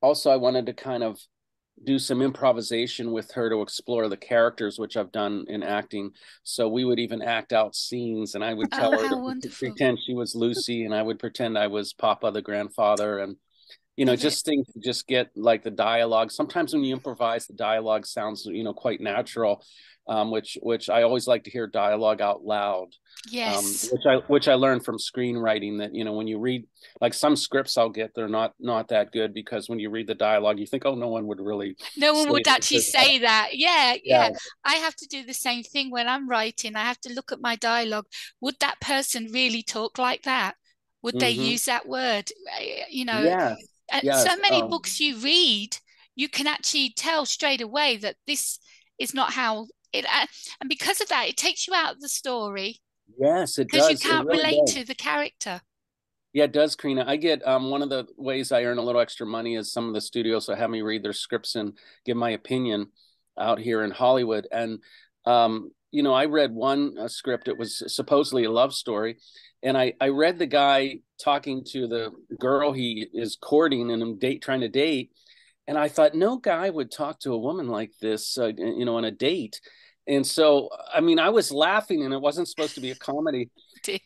also 0.00 0.30
I 0.30 0.36
wanted 0.36 0.66
to 0.66 0.72
kind 0.72 1.04
of 1.04 1.20
do 1.84 1.98
some 1.98 2.22
improvisation 2.22 3.12
with 3.12 3.30
her 3.32 3.48
to 3.50 3.62
explore 3.62 4.08
the 4.08 4.16
characters, 4.16 4.78
which 4.80 4.96
I've 4.96 5.12
done 5.12 5.44
in 5.46 5.62
acting. 5.62 6.10
So 6.42 6.68
we 6.68 6.84
would 6.84 6.98
even 6.98 7.22
act 7.22 7.52
out 7.52 7.76
scenes, 7.76 8.34
and 8.34 8.42
I 8.42 8.54
would 8.54 8.72
tell 8.72 8.94
oh, 8.94 9.28
her 9.28 9.40
to 9.40 9.48
pretend 9.50 9.98
she 10.00 10.14
was 10.14 10.34
Lucy, 10.34 10.84
and 10.84 10.94
I 10.94 11.02
would 11.02 11.18
pretend 11.18 11.56
I 11.56 11.68
was 11.68 11.92
Papa, 11.92 12.32
the 12.32 12.42
grandfather, 12.42 13.18
and 13.18 13.36
you 13.98 14.04
know, 14.04 14.14
just 14.14 14.44
things 14.44 14.64
to 14.68 14.78
just 14.78 15.08
get 15.08 15.30
like 15.34 15.64
the 15.64 15.72
dialogue. 15.72 16.30
Sometimes 16.30 16.72
when 16.72 16.84
you 16.84 16.94
improvise, 16.94 17.48
the 17.48 17.52
dialogue 17.54 18.06
sounds 18.06 18.46
you 18.46 18.62
know 18.62 18.72
quite 18.72 19.00
natural, 19.00 19.64
um, 20.06 20.30
which 20.30 20.56
which 20.62 20.88
I 20.88 21.02
always 21.02 21.26
like 21.26 21.42
to 21.44 21.50
hear 21.50 21.66
dialogue 21.66 22.20
out 22.20 22.44
loud. 22.44 22.84
Um, 22.84 22.92
yes. 23.28 23.84
Um, 23.84 23.90
which 23.90 24.06
I 24.06 24.16
which 24.28 24.46
I 24.46 24.54
learned 24.54 24.84
from 24.84 24.98
screenwriting 24.98 25.80
that 25.80 25.96
you 25.96 26.04
know 26.04 26.12
when 26.12 26.28
you 26.28 26.38
read 26.38 26.68
like 27.00 27.12
some 27.12 27.34
scripts 27.34 27.76
I'll 27.76 27.88
get 27.88 28.12
they're 28.14 28.28
not 28.28 28.54
not 28.60 28.86
that 28.88 29.10
good 29.10 29.34
because 29.34 29.68
when 29.68 29.80
you 29.80 29.90
read 29.90 30.06
the 30.06 30.14
dialogue 30.14 30.60
you 30.60 30.66
think 30.68 30.86
oh 30.86 30.94
no 30.94 31.08
one 31.08 31.26
would 31.26 31.40
really 31.40 31.76
no 31.96 32.12
one 32.14 32.30
would 32.30 32.46
actually 32.46 32.78
say 32.78 33.18
that. 33.18 33.48
Yeah, 33.54 33.94
yeah, 34.04 34.28
yeah 34.28 34.36
I 34.64 34.74
have 34.74 34.94
to 34.94 35.08
do 35.08 35.24
the 35.24 35.34
same 35.34 35.64
thing 35.64 35.90
when 35.90 36.06
I'm 36.06 36.28
writing 36.28 36.76
I 36.76 36.84
have 36.84 37.00
to 37.00 37.12
look 37.12 37.32
at 37.32 37.40
my 37.40 37.56
dialogue 37.56 38.06
would 38.40 38.60
that 38.60 38.80
person 38.80 39.28
really 39.32 39.64
talk 39.64 39.98
like 39.98 40.22
that 40.22 40.54
would 41.02 41.14
mm-hmm. 41.14 41.18
they 41.18 41.30
use 41.32 41.64
that 41.64 41.88
word 41.88 42.30
you 42.88 43.04
know 43.04 43.56
yes. 44.02 44.24
so 44.24 44.36
many 44.40 44.62
um, 44.62 44.70
books 44.70 45.00
you 45.00 45.18
read 45.18 45.76
you 46.18 46.28
can 46.28 46.48
actually 46.48 46.92
tell 46.96 47.24
straight 47.24 47.60
away 47.60 47.96
that 47.96 48.16
this 48.26 48.58
is 48.98 49.14
not 49.14 49.32
how 49.32 49.68
it 49.92 50.04
uh, 50.04 50.26
and 50.60 50.68
because 50.68 51.00
of 51.00 51.08
that, 51.08 51.28
it 51.28 51.36
takes 51.36 51.66
you 51.68 51.74
out 51.74 51.94
of 51.94 52.00
the 52.00 52.08
story. 52.08 52.80
Yes, 53.18 53.56
it 53.56 53.68
does. 53.68 53.88
Because 53.88 54.04
you 54.04 54.10
can't 54.10 54.26
really 54.26 54.38
relate 54.38 54.66
does. 54.66 54.74
to 54.74 54.84
the 54.84 54.94
character. 54.96 55.60
Yeah, 56.32 56.44
it 56.44 56.52
does, 56.52 56.74
Karina. 56.74 57.04
I 57.06 57.16
get 57.16 57.46
um, 57.46 57.70
one 57.70 57.82
of 57.82 57.88
the 57.88 58.06
ways 58.16 58.52
I 58.52 58.64
earn 58.64 58.78
a 58.78 58.82
little 58.82 59.00
extra 59.00 59.26
money 59.26 59.54
is 59.54 59.72
some 59.72 59.88
of 59.88 59.94
the 59.94 60.00
studios 60.00 60.48
will 60.48 60.56
have 60.56 60.70
me 60.70 60.82
read 60.82 61.04
their 61.04 61.14
scripts 61.14 61.54
and 61.54 61.72
give 62.04 62.16
my 62.16 62.30
opinion 62.30 62.88
out 63.38 63.60
here 63.60 63.82
in 63.84 63.92
Hollywood. 63.92 64.46
And 64.50 64.80
um, 65.24 65.70
you 65.92 66.02
know, 66.02 66.12
I 66.12 66.26
read 66.26 66.52
one 66.52 66.98
uh, 66.98 67.08
script. 67.08 67.46
It 67.46 67.56
was 67.56 67.82
supposedly 67.94 68.44
a 68.44 68.50
love 68.50 68.74
story, 68.74 69.18
and 69.62 69.76
I 69.76 69.94
I 70.00 70.08
read 70.08 70.38
the 70.38 70.46
guy 70.46 71.00
talking 71.22 71.64
to 71.72 71.86
the 71.86 72.10
girl 72.38 72.72
he 72.72 73.08
is 73.12 73.36
courting 73.40 73.90
and 73.90 74.20
date 74.20 74.42
trying 74.42 74.60
to 74.60 74.68
date, 74.68 75.10
and 75.66 75.76
I 75.76 75.88
thought 75.88 76.14
no 76.14 76.38
guy 76.38 76.70
would 76.70 76.90
talk 76.90 77.20
to 77.20 77.32
a 77.32 77.38
woman 77.38 77.68
like 77.68 77.92
this, 78.00 78.38
uh, 78.38 78.52
you 78.56 78.84
know, 78.84 78.96
on 78.96 79.04
a 79.04 79.10
date. 79.10 79.60
And 80.06 80.26
so, 80.26 80.70
I 80.92 81.00
mean, 81.00 81.18
I 81.18 81.28
was 81.28 81.52
laughing, 81.52 82.02
and 82.02 82.14
it 82.14 82.20
wasn't 82.20 82.48
supposed 82.48 82.74
to 82.76 82.80
be 82.80 82.90
a 82.90 82.94
comedy. 82.98 83.50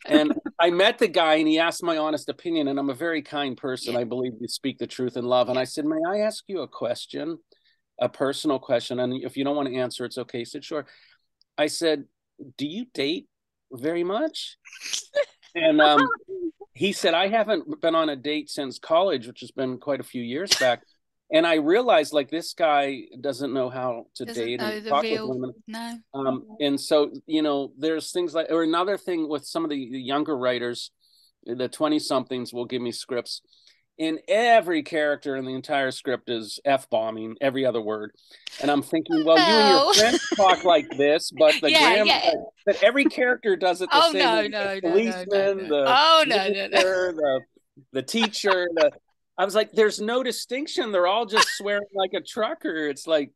and 0.05 0.33
I 0.59 0.69
met 0.69 0.97
the 0.97 1.07
guy, 1.07 1.35
and 1.35 1.47
he 1.47 1.59
asked 1.59 1.81
my 1.81 1.97
honest 1.97 2.27
opinion. 2.27 2.67
And 2.67 2.77
I'm 2.77 2.89
a 2.89 2.93
very 2.93 3.21
kind 3.21 3.55
person. 3.55 3.93
Yeah. 3.93 4.01
I 4.01 4.03
believe 4.03 4.33
you 4.39 4.47
speak 4.49 4.77
the 4.77 4.87
truth 4.87 5.15
in 5.15 5.23
love. 5.23 5.47
And 5.47 5.57
I 5.57 5.63
said, 5.63 5.85
"May 5.85 5.99
I 6.05 6.19
ask 6.19 6.43
you 6.47 6.61
a 6.61 6.67
question, 6.67 7.37
a 7.99 8.09
personal 8.09 8.59
question? 8.59 8.99
And 8.99 9.23
if 9.23 9.37
you 9.37 9.45
don't 9.45 9.55
want 9.55 9.69
to 9.69 9.75
answer, 9.75 10.03
it's 10.03 10.17
okay." 10.17 10.39
He 10.39 10.45
said, 10.45 10.65
"Sure." 10.65 10.85
I 11.57 11.67
said, 11.67 12.03
"Do 12.57 12.67
you 12.67 12.85
date 12.93 13.27
very 13.71 14.03
much?" 14.03 14.57
and 15.55 15.81
um, 15.81 16.07
he 16.73 16.91
said, 16.91 17.13
"I 17.13 17.27
haven't 17.27 17.81
been 17.81 17.95
on 17.95 18.09
a 18.09 18.15
date 18.15 18.49
since 18.49 18.79
college, 18.79 19.27
which 19.27 19.41
has 19.41 19.51
been 19.51 19.77
quite 19.77 19.99
a 19.99 20.03
few 20.03 20.21
years 20.21 20.53
back." 20.55 20.83
and 21.33 21.47
I 21.47 21.55
realized 21.55 22.13
like 22.13 22.29
this 22.29 22.53
guy 22.53 23.01
doesn't 23.19 23.53
know 23.53 23.69
how 23.69 24.05
to 24.15 24.25
Doesn't 24.25 24.45
date 24.45 24.61
and 24.61 24.85
talk 24.85 25.01
real- 25.01 25.27
with 25.27 25.37
women. 25.37 25.53
No. 25.67 25.97
Um, 26.13 26.45
and 26.59 26.79
so 26.79 27.11
you 27.25 27.41
know, 27.41 27.73
there's 27.77 28.11
things 28.11 28.35
like, 28.35 28.47
or 28.51 28.63
another 28.63 28.97
thing 28.97 29.27
with 29.27 29.45
some 29.45 29.63
of 29.63 29.71
the, 29.71 29.89
the 29.89 29.99
younger 29.99 30.37
writers, 30.37 30.91
the 31.45 31.67
twenty 31.67 31.97
somethings 31.97 32.53
will 32.53 32.65
give 32.65 32.81
me 32.81 32.91
scripts, 32.91 33.41
and 33.99 34.19
every 34.27 34.83
character 34.83 35.35
in 35.35 35.45
the 35.45 35.53
entire 35.53 35.91
script 35.91 36.29
is 36.29 36.59
f 36.65 36.89
bombing 36.89 37.35
every 37.41 37.65
other 37.65 37.81
word, 37.81 38.11
and 38.61 38.69
I'm 38.71 38.81
thinking, 38.81 39.23
well, 39.25 39.37
you 39.37 39.43
and 39.43 39.69
your 39.69 39.93
friends 39.93 40.27
talk 40.35 40.63
like 40.63 40.89
this, 40.97 41.31
but 41.31 41.55
the 41.61 41.71
Yeah, 41.71 41.93
gram, 41.95 42.07
yeah. 42.07 42.31
but 42.65 42.81
every 42.83 43.05
character 43.05 43.55
does 43.55 43.81
it 43.81 43.89
the 43.91 43.97
Oh 43.97 44.11
same. 44.11 44.19
no, 44.21 44.47
no, 44.47 44.75
the 44.75 44.81
no, 44.81 44.89
no, 44.89 44.91
policeman, 44.91 45.27
no, 45.29 45.53
no. 45.53 45.67
the 45.67 45.85
Oh 45.87 46.23
no, 46.27 46.47
no, 46.49 46.67
no. 46.67 47.11
the 47.11 47.41
the 47.91 48.01
teacher, 48.01 48.67
the 48.75 48.91
I 49.37 49.45
was 49.45 49.55
like, 49.55 49.71
there's 49.71 49.99
no 49.99 50.21
distinction. 50.21 50.91
They're 50.91 51.07
all 51.07 51.25
just 51.25 51.47
swearing 51.57 51.87
like 51.95 52.13
a 52.13 52.21
trucker. 52.21 52.87
It's 52.87 53.07
like, 53.07 53.31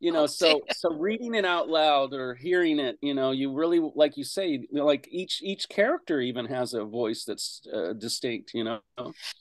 you 0.00 0.12
know, 0.12 0.22
Oh, 0.22 0.26
so 0.26 0.46
dear. 0.52 0.60
so 0.76 0.90
reading 0.94 1.34
it 1.34 1.44
out 1.44 1.68
loud 1.68 2.12
or 2.14 2.34
hearing 2.34 2.78
it, 2.78 2.96
you 3.02 3.14
know, 3.14 3.30
you 3.32 3.52
really 3.52 3.80
like 3.94 4.16
you 4.16 4.24
say, 4.24 4.48
you 4.48 4.66
know, 4.70 4.84
like 4.86 5.08
each 5.10 5.40
each 5.42 5.68
character 5.68 6.20
even 6.20 6.46
has 6.46 6.74
a 6.74 6.84
voice 6.84 7.24
that's 7.24 7.62
uh, 7.72 7.92
distinct, 7.94 8.52
you 8.54 8.64
know. 8.64 8.80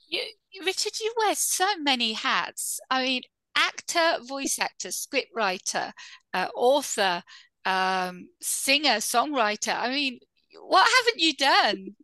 You, 0.08 0.22
you- 0.52 0.64
Richard, 0.66 0.94
you 1.00 1.14
wear 1.18 1.36
so 1.36 1.66
many 1.82 2.14
hats. 2.14 2.80
I 2.90 3.04
mean, 3.04 3.22
actor, 3.56 4.18
voice 4.28 4.58
actor, 4.60 4.92
script 4.92 5.30
writer, 5.36 5.94
uh, 6.34 6.48
author, 6.56 7.22
um, 7.66 8.30
singer, 8.42 8.98
songwriter. 8.98 9.76
I 9.76 9.90
mean, 9.90 10.20
what 10.62 10.88
haven't 10.98 11.20
you 11.22 11.34
done? 11.36 11.96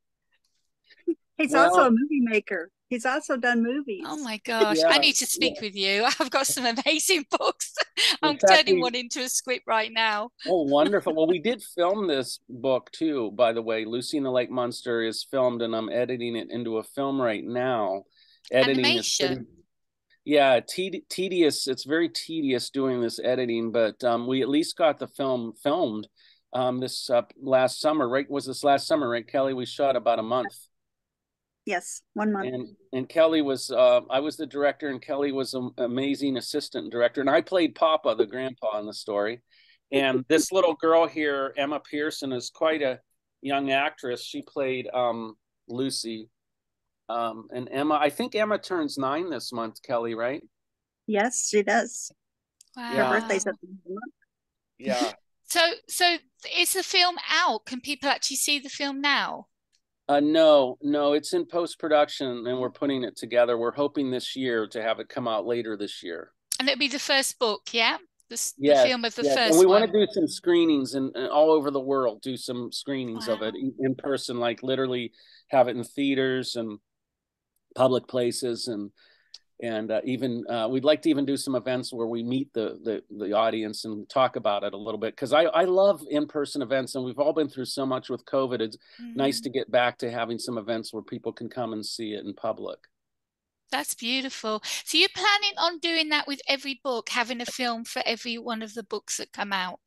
He's 1.37 1.51
Well- 1.51 1.69
also 1.69 1.87
a 1.87 1.91
movie 1.91 2.21
maker. 2.21 2.69
He's 2.93 3.05
also 3.05 3.37
done 3.37 3.63
movies. 3.63 4.03
Oh 4.07 4.17
my 4.17 4.37
gosh, 4.45 4.77
Yeah, 4.77 4.87
I 4.89 4.99
need 4.99 5.13
to 5.13 5.25
speak 5.25 5.59
with 5.61 5.75
you. 5.75 6.05
I've 6.19 6.29
got 6.29 6.45
some 6.47 6.65
amazing 6.65 7.25
books. 7.31 7.73
I'm 8.21 8.37
fact, 8.37 8.53
turning 8.67 8.75
we- 8.75 8.81
one 8.83 8.95
into 8.95 9.21
a 9.21 9.29
script 9.29 9.63
right 9.67 9.91
now. 9.91 10.29
Oh, 10.47 10.63
wonderful. 10.63 11.15
well, 11.15 11.27
we 11.27 11.39
did 11.39 11.63
film 11.75 12.07
this 12.07 12.39
book 12.47 12.91
too, 12.91 13.31
by 13.31 13.51
the 13.53 13.61
way. 13.61 13.85
Lucy 13.85 14.17
and 14.17 14.25
the 14.25 14.31
Lake 14.31 14.51
Monster 14.51 15.01
is 15.01 15.25
filmed 15.29 15.61
and 15.61 15.75
I'm 15.75 15.89
editing 15.89 16.35
it 16.35 16.47
into 16.51 16.77
a 16.77 16.83
film 16.83 17.19
right 17.21 17.43
now. 17.43 18.03
Editing 18.51 18.85
is 18.85 19.15
pretty- 19.17 19.33
Animation. 19.33 19.47
yeah, 20.25 20.59
te- 20.59 21.03
tedious. 21.09 21.67
It's 21.67 21.85
very 21.85 22.09
tedious 22.09 22.69
doing 22.69 23.01
this 23.01 23.19
editing, 23.23 23.71
but 23.71 24.03
um, 24.03 24.27
we 24.27 24.41
at 24.41 24.49
least 24.49 24.77
got 24.77 24.99
the 24.99 25.07
film 25.07 25.53
filmed 25.63 26.07
um, 26.53 26.79
this 26.79 27.09
uh, 27.09 27.23
last 27.41 27.79
summer, 27.81 28.07
right? 28.07 28.29
Was 28.29 28.45
this 28.45 28.63
last 28.63 28.85
summer, 28.85 29.09
right, 29.09 29.27
Kelly? 29.27 29.53
We 29.55 29.65
shot 29.65 29.95
about 29.95 30.19
a 30.19 30.23
month. 30.23 30.53
Yes, 31.65 32.01
one 32.13 32.33
month. 32.33 32.47
and 32.53 32.75
and 32.91 33.07
Kelly 33.07 33.41
was 33.41 33.71
uh, 33.71 34.01
I 34.09 34.19
was 34.19 34.35
the 34.35 34.45
director 34.45 34.89
and 34.89 35.01
Kelly 35.01 35.31
was 35.31 35.53
an 35.53 35.71
amazing 35.77 36.37
assistant 36.37 36.91
director 36.91 37.21
and 37.21 37.29
I 37.29 37.41
played 37.41 37.75
Papa 37.75 38.15
the 38.17 38.25
grandpa 38.25 38.79
in 38.79 38.85
the 38.85 38.93
story 38.93 39.41
and 39.91 40.25
this 40.27 40.51
little 40.51 40.73
girl 40.73 41.07
here 41.07 41.53
Emma 41.57 41.79
Pearson 41.79 42.33
is 42.33 42.49
quite 42.49 42.81
a 42.81 42.99
young 43.41 43.71
actress 43.71 44.23
she 44.23 44.41
played 44.41 44.89
um, 44.93 45.35
Lucy 45.69 46.29
um, 47.07 47.47
and 47.53 47.69
Emma 47.71 47.95
I 47.95 48.09
think 48.09 48.35
Emma 48.35 48.57
turns 48.57 48.97
nine 48.97 49.29
this 49.29 49.53
month 49.53 49.81
Kelly 49.83 50.15
right 50.15 50.43
yes, 51.07 51.47
she 51.49 51.63
does. 51.63 52.11
Wow. 52.75 52.91
Her 52.91 53.19
birthday's 53.19 53.47
at 53.47 53.55
the 53.61 53.67
end 53.67 53.77
of 53.77 53.83
the 53.85 53.93
month. 53.93 54.13
yeah 54.79 55.11
So, 55.45 55.59
so 55.87 56.17
is 56.57 56.73
the 56.73 56.81
film 56.81 57.15
out? 57.31 57.65
Can 57.67 57.79
people 57.79 58.09
actually 58.09 58.37
see 58.37 58.57
the 58.57 58.69
film 58.69 59.01
now? 59.01 59.47
Uh, 60.13 60.19
no 60.19 60.77
no 60.81 61.13
it's 61.13 61.33
in 61.33 61.45
post 61.45 61.79
production 61.79 62.45
and 62.47 62.59
we're 62.59 62.69
putting 62.69 63.03
it 63.03 63.15
together 63.17 63.57
we're 63.57 63.71
hoping 63.71 64.11
this 64.11 64.35
year 64.35 64.67
to 64.67 64.81
have 64.81 64.99
it 64.99 65.09
come 65.09 65.27
out 65.27 65.45
later 65.45 65.75
this 65.77 66.03
year 66.03 66.31
And 66.59 66.69
it'll 66.69 66.79
be 66.79 66.87
the 66.87 66.99
first 66.99 67.39
book, 67.39 67.61
yeah? 67.71 67.97
The, 68.29 68.33
s- 68.35 68.53
the 68.57 68.75
film 68.75 69.05
of 69.05 69.15
the 69.15 69.23
Yes, 69.23 69.35
first 69.35 69.49
and 69.49 69.59
we 69.59 69.65
one. 69.65 69.81
want 69.81 69.91
to 69.91 69.99
do 70.05 70.11
some 70.11 70.27
screenings 70.27 70.93
and 70.95 71.15
all 71.29 71.51
over 71.51 71.71
the 71.71 71.79
world. 71.79 72.21
Do 72.21 72.37
some 72.37 72.71
screenings 72.71 73.27
of 73.27 73.41
it 73.41 73.55
in 73.55 73.95
person, 73.95 74.39
like 74.39 74.63
literally 74.63 75.11
have 75.49 75.67
it 75.67 75.75
in 75.75 75.83
theaters 75.83 76.55
and 76.55 76.79
public 77.75 78.07
places, 78.07 78.67
and 78.67 78.91
and 79.61 79.91
uh, 79.91 80.01
even 80.03 80.43
uh, 80.49 80.67
we'd 80.69 80.83
like 80.83 81.01
to 81.03 81.09
even 81.09 81.25
do 81.25 81.37
some 81.37 81.55
events 81.55 81.93
where 81.93 82.07
we 82.07 82.23
meet 82.23 82.51
the 82.53 82.79
the, 82.83 83.03
the 83.17 83.33
audience 83.33 83.85
and 83.85 84.09
talk 84.09 84.35
about 84.35 84.63
it 84.63 84.73
a 84.73 84.77
little 84.77 84.99
bit 84.99 85.15
because 85.15 85.33
I 85.33 85.43
I 85.43 85.65
love 85.65 86.01
in 86.09 86.27
person 86.27 86.61
events, 86.61 86.95
and 86.95 87.05
we've 87.05 87.19
all 87.19 87.33
been 87.33 87.49
through 87.49 87.65
so 87.65 87.85
much 87.85 88.09
with 88.09 88.25
COVID. 88.25 88.61
It's 88.61 88.77
nice 89.15 89.39
Mhm. 89.39 89.43
to 89.43 89.49
get 89.49 89.71
back 89.71 89.97
to 89.99 90.11
having 90.11 90.39
some 90.39 90.57
events 90.57 90.93
where 90.93 91.03
people 91.03 91.31
can 91.33 91.49
come 91.49 91.73
and 91.73 91.85
see 91.85 92.13
it 92.13 92.25
in 92.25 92.33
public. 92.33 92.79
That's 93.71 93.95
beautiful. 93.95 94.61
So 94.85 94.97
you're 94.97 95.09
planning 95.15 95.57
on 95.57 95.79
doing 95.79 96.09
that 96.09 96.27
with 96.27 96.41
every 96.47 96.79
book, 96.83 97.09
having 97.09 97.41
a 97.41 97.45
film 97.45 97.85
for 97.85 98.03
every 98.05 98.37
one 98.37 98.61
of 98.61 98.73
the 98.75 98.83
books 98.83 99.17
that 99.17 99.33
come 99.33 99.51
out. 99.51 99.79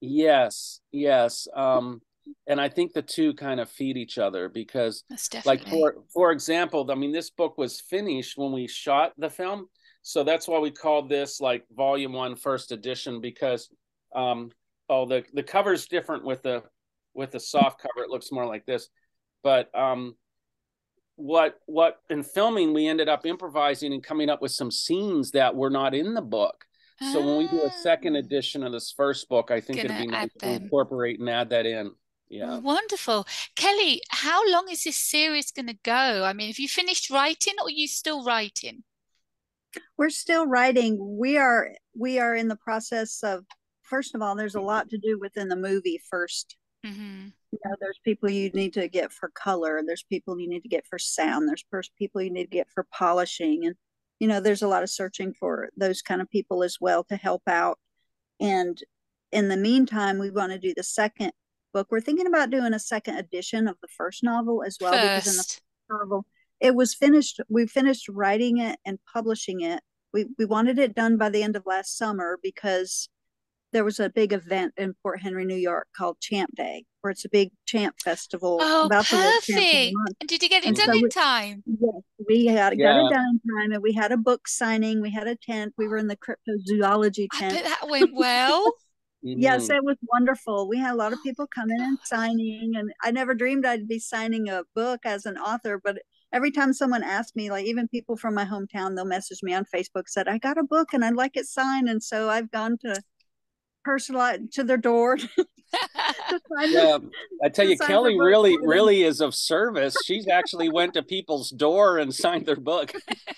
Yes, 0.00 0.80
yes. 0.92 1.48
Um, 1.54 2.02
and 2.46 2.60
I 2.60 2.68
think 2.68 2.92
the 2.92 3.02
two 3.02 3.34
kind 3.34 3.60
of 3.60 3.68
feed 3.68 3.96
each 3.96 4.18
other 4.18 4.48
because 4.48 5.04
like 5.46 5.60
for 5.68 5.94
for 6.12 6.30
example 6.32 6.88
i 6.90 6.94
mean 6.94 7.12
this 7.12 7.30
book 7.30 7.58
was 7.58 7.80
finished 7.80 8.36
when 8.36 8.52
we 8.52 8.66
shot 8.68 9.12
the 9.18 9.30
film. 9.30 9.68
So 10.02 10.22
that's 10.22 10.46
why 10.46 10.58
we 10.60 10.70
called 10.70 11.08
this 11.08 11.40
like 11.40 11.64
volume 11.76 12.12
one 12.12 12.36
first 12.36 12.70
edition 12.72 13.20
because 13.20 13.68
um 14.14 14.50
oh 14.88 15.04
the 15.06 15.24
the 15.34 15.42
cover's 15.42 15.86
different 15.86 16.24
with 16.24 16.42
the 16.42 16.62
with 17.14 17.32
the 17.32 17.40
soft 17.40 17.80
cover. 17.80 18.04
It 18.04 18.10
looks 18.10 18.30
more 18.30 18.46
like 18.46 18.66
this. 18.66 18.88
But 19.42 19.74
um 19.74 20.14
what 21.16 21.58
what 21.66 21.98
in 22.10 22.22
filming 22.22 22.72
we 22.74 22.86
ended 22.86 23.08
up 23.08 23.24
improvising 23.26 23.92
and 23.92 24.02
coming 24.04 24.28
up 24.28 24.42
with 24.42 24.52
some 24.52 24.70
scenes 24.70 25.30
that 25.32 25.54
were 25.56 25.70
not 25.70 25.94
in 25.94 26.14
the 26.14 26.22
book. 26.22 26.64
So 27.12 27.20
when 27.24 27.36
we 27.38 27.48
do 27.48 27.62
a 27.64 27.70
second 27.82 28.16
Ah. 28.16 28.20
edition 28.20 28.62
of 28.62 28.72
this 28.72 28.90
first 28.96 29.28
book 29.28 29.50
i 29.50 29.60
think 29.60 29.80
it'd 29.84 29.98
be 29.98 30.06
nice 30.06 30.30
to 30.38 30.48
incorporate 30.64 31.20
and 31.20 31.28
add 31.28 31.50
that 31.50 31.66
in 31.66 31.90
yeah 32.28 32.58
Wonderful. 32.58 33.26
Kelly, 33.54 34.02
how 34.10 34.40
long 34.50 34.66
is 34.70 34.84
this 34.84 34.96
series 34.96 35.52
going 35.52 35.68
to 35.68 35.78
go? 35.84 36.24
I 36.24 36.32
mean, 36.32 36.48
have 36.48 36.58
you 36.58 36.68
finished 36.68 37.10
writing 37.10 37.54
or 37.60 37.66
are 37.66 37.70
you 37.70 37.86
still 37.86 38.24
writing? 38.24 38.82
We're 39.96 40.10
still 40.10 40.46
writing. 40.46 40.96
We 41.18 41.36
are 41.36 41.70
we 41.96 42.18
are 42.18 42.34
in 42.34 42.48
the 42.48 42.56
process 42.56 43.22
of 43.22 43.44
first 43.82 44.14
of 44.14 44.22
all, 44.22 44.34
there's 44.34 44.54
a 44.54 44.60
lot 44.60 44.88
to 44.90 44.98
do 44.98 45.18
within 45.20 45.48
the 45.48 45.56
movie 45.56 46.00
first. 46.10 46.56
hmm 46.84 47.28
You 47.52 47.58
know, 47.64 47.76
there's 47.80 48.00
people 48.04 48.30
you 48.30 48.50
need 48.50 48.72
to 48.74 48.88
get 48.88 49.12
for 49.12 49.30
color, 49.30 49.82
there's 49.86 50.04
people 50.04 50.38
you 50.38 50.48
need 50.48 50.62
to 50.62 50.68
get 50.68 50.86
for 50.86 50.98
sound, 50.98 51.48
there's 51.48 51.64
pers- 51.70 51.90
people 51.96 52.20
you 52.20 52.30
need 52.30 52.50
to 52.50 52.56
get 52.56 52.68
for 52.74 52.86
polishing 52.92 53.66
and 53.66 53.76
you 54.18 54.28
know, 54.28 54.40
there's 54.40 54.62
a 54.62 54.68
lot 54.68 54.82
of 54.82 54.90
searching 54.90 55.34
for 55.34 55.68
those 55.76 56.00
kind 56.00 56.22
of 56.22 56.30
people 56.30 56.62
as 56.62 56.78
well 56.80 57.04
to 57.04 57.16
help 57.16 57.42
out. 57.46 57.78
And 58.40 58.82
in 59.30 59.48
the 59.48 59.56
meantime, 59.56 60.18
we 60.18 60.30
want 60.30 60.52
to 60.52 60.58
do 60.58 60.72
the 60.74 60.82
second 60.82 61.32
book. 61.76 61.88
We're 61.90 62.00
thinking 62.00 62.26
about 62.26 62.48
doing 62.50 62.72
a 62.72 62.78
second 62.78 63.16
edition 63.16 63.68
of 63.68 63.76
the 63.82 63.88
first 63.88 64.22
novel 64.24 64.62
as 64.66 64.78
well 64.80 64.92
because 64.92 65.26
in 65.26 65.32
the 65.32 65.36
First. 65.42 65.60
novel. 65.90 66.24
It 66.58 66.74
was 66.74 66.94
finished. 66.94 67.38
We 67.50 67.66
finished 67.66 68.08
writing 68.08 68.56
it 68.58 68.78
and 68.86 68.98
publishing 69.12 69.60
it. 69.60 69.80
We 70.14 70.26
we 70.38 70.46
wanted 70.46 70.78
it 70.78 70.94
done 70.94 71.18
by 71.18 71.28
the 71.28 71.42
end 71.42 71.54
of 71.54 71.64
last 71.66 71.98
summer 71.98 72.38
because 72.42 73.10
there 73.72 73.84
was 73.84 74.00
a 74.00 74.08
big 74.08 74.32
event 74.32 74.72
in 74.78 74.94
Port 75.02 75.20
Henry, 75.20 75.44
New 75.44 75.56
York 75.70 75.88
called 75.94 76.18
Champ 76.18 76.50
Day, 76.56 76.86
where 77.02 77.10
it's 77.10 77.26
a 77.26 77.28
big 77.28 77.50
champ 77.66 77.96
festival 78.02 78.58
Oh, 78.62 78.86
about 78.86 79.04
the 79.06 79.16
World 79.16 79.32
Champs 79.42 79.48
of 79.50 79.54
the 79.56 79.60
perfect. 79.92 80.16
And 80.20 80.28
did 80.30 80.42
you 80.42 80.48
get 80.48 80.64
it 80.64 80.68
And 80.68 80.76
done 80.76 80.86
so 80.86 80.92
in 80.92 81.02
we- 81.02 81.08
time? 81.10 81.62
Yes, 81.66 82.02
we 82.26 82.46
had 82.46 82.70
got 82.70 82.78
Yeah. 82.78 83.06
it 83.06 83.10
done 83.12 83.40
in 83.44 83.54
time, 83.54 83.72
and 83.72 83.82
we 83.82 83.92
had 83.92 84.12
a 84.12 84.16
book 84.16 84.48
signing. 84.48 85.02
We 85.02 85.10
had 85.10 85.26
a 85.26 85.36
tent. 85.36 85.74
We 85.76 85.88
were 85.88 85.98
in 85.98 86.06
the 86.06 86.16
cryptozoology 86.16 87.26
I 87.34 87.38
tent. 87.38 87.54
bet 87.54 87.64
that 87.64 87.86
went 87.90 88.14
well. 88.14 88.72
Mm-hmm. 89.26 89.40
Yes, 89.40 89.68
it 89.70 89.82
was 89.82 89.96
wonderful. 90.12 90.68
We 90.68 90.78
had 90.78 90.92
a 90.92 90.96
lot 90.96 91.12
of 91.12 91.20
people 91.22 91.48
coming 91.48 91.80
and 91.80 91.98
signing, 92.04 92.74
and 92.76 92.92
I 93.02 93.10
never 93.10 93.34
dreamed 93.34 93.66
I'd 93.66 93.88
be 93.88 93.98
signing 93.98 94.48
a 94.48 94.62
book 94.74 95.00
as 95.04 95.26
an 95.26 95.36
author. 95.36 95.80
But 95.82 95.98
every 96.32 96.52
time 96.52 96.72
someone 96.72 97.02
asked 97.02 97.34
me, 97.34 97.50
like 97.50 97.66
even 97.66 97.88
people 97.88 98.16
from 98.16 98.34
my 98.34 98.44
hometown, 98.44 98.94
they'll 98.94 99.04
message 99.04 99.42
me 99.42 99.52
on 99.52 99.64
Facebook, 99.64 100.04
said 100.06 100.28
I 100.28 100.38
got 100.38 100.58
a 100.58 100.62
book 100.62 100.92
and 100.92 101.04
I'd 101.04 101.16
like 101.16 101.36
it 101.36 101.46
signed, 101.46 101.88
and 101.88 102.00
so 102.00 102.30
I've 102.30 102.52
gone 102.52 102.78
to 102.82 103.02
personalize 103.84 104.48
to 104.52 104.62
their 104.62 104.76
door. 104.76 105.18
yeah, 106.60 106.98
I 107.42 107.48
tell 107.48 107.68
you, 107.68 107.76
Kelly 107.78 108.16
really, 108.20 108.56
really 108.62 109.02
is 109.02 109.20
of 109.20 109.34
service. 109.34 109.96
She's 110.04 110.28
actually 110.28 110.70
went 110.70 110.94
to 110.94 111.02
people's 111.02 111.50
door 111.50 111.98
and 111.98 112.14
signed 112.14 112.46
their 112.46 112.54
book. 112.54 112.92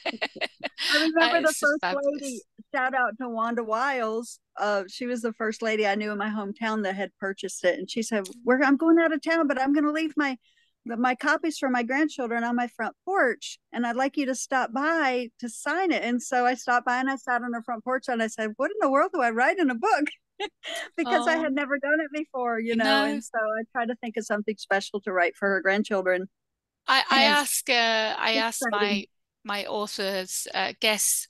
I 0.04 1.10
remember 1.16 1.48
the 1.48 1.54
first 1.54 1.80
fabulous. 1.80 2.04
lady. 2.20 2.40
Shout 2.74 2.94
out 2.94 3.16
to 3.20 3.28
Wanda 3.28 3.64
Wiles. 3.64 4.40
Uh, 4.58 4.84
she 4.88 5.06
was 5.06 5.22
the 5.22 5.32
first 5.32 5.62
lady 5.62 5.86
I 5.86 5.94
knew 5.94 6.12
in 6.12 6.18
my 6.18 6.28
hometown 6.28 6.82
that 6.82 6.96
had 6.96 7.10
purchased 7.18 7.64
it, 7.64 7.78
and 7.78 7.90
she 7.90 8.02
said, 8.02 8.28
"We're 8.44 8.62
I'm 8.62 8.76
going 8.76 8.98
out 8.98 9.12
of 9.12 9.22
town, 9.22 9.46
but 9.46 9.60
I'm 9.60 9.72
going 9.72 9.84
to 9.84 9.92
leave 9.92 10.14
my 10.16 10.36
my 10.84 11.14
copies 11.14 11.58
for 11.58 11.68
my 11.70 11.82
grandchildren 11.82 12.44
on 12.44 12.56
my 12.56 12.66
front 12.68 12.94
porch, 13.04 13.58
and 13.72 13.86
I'd 13.86 13.96
like 13.96 14.16
you 14.16 14.26
to 14.26 14.34
stop 14.34 14.72
by 14.72 15.30
to 15.40 15.48
sign 15.48 15.92
it." 15.92 16.02
And 16.02 16.22
so 16.22 16.44
I 16.44 16.54
stopped 16.54 16.84
by 16.84 16.98
and 16.98 17.08
I 17.08 17.16
sat 17.16 17.42
on 17.42 17.52
her 17.54 17.62
front 17.62 17.84
porch 17.84 18.04
and 18.08 18.22
I 18.22 18.26
said, 18.26 18.52
"What 18.56 18.70
in 18.70 18.76
the 18.80 18.90
world 18.90 19.12
do 19.14 19.22
I 19.22 19.30
write 19.30 19.58
in 19.58 19.70
a 19.70 19.74
book?" 19.74 20.04
because 20.96 21.26
oh, 21.26 21.30
I 21.30 21.36
had 21.36 21.52
never 21.52 21.78
done 21.78 22.00
it 22.00 22.12
before, 22.12 22.60
you 22.60 22.76
know, 22.76 22.84
no. 22.84 23.04
and 23.04 23.24
so 23.24 23.38
I 23.38 23.62
tried 23.72 23.88
to 23.88 23.96
think 23.96 24.16
of 24.16 24.26
something 24.26 24.56
special 24.58 25.00
to 25.00 25.12
write 25.12 25.36
for 25.36 25.48
her 25.48 25.60
grandchildren. 25.60 26.28
I, 26.86 27.02
I 27.10 27.24
ask, 27.24 27.68
uh, 27.68 27.72
I 28.18 28.34
asked 28.34 28.64
my 28.70 29.06
my 29.44 29.64
authors 29.66 30.46
uh, 30.54 30.72
guess 30.80 31.26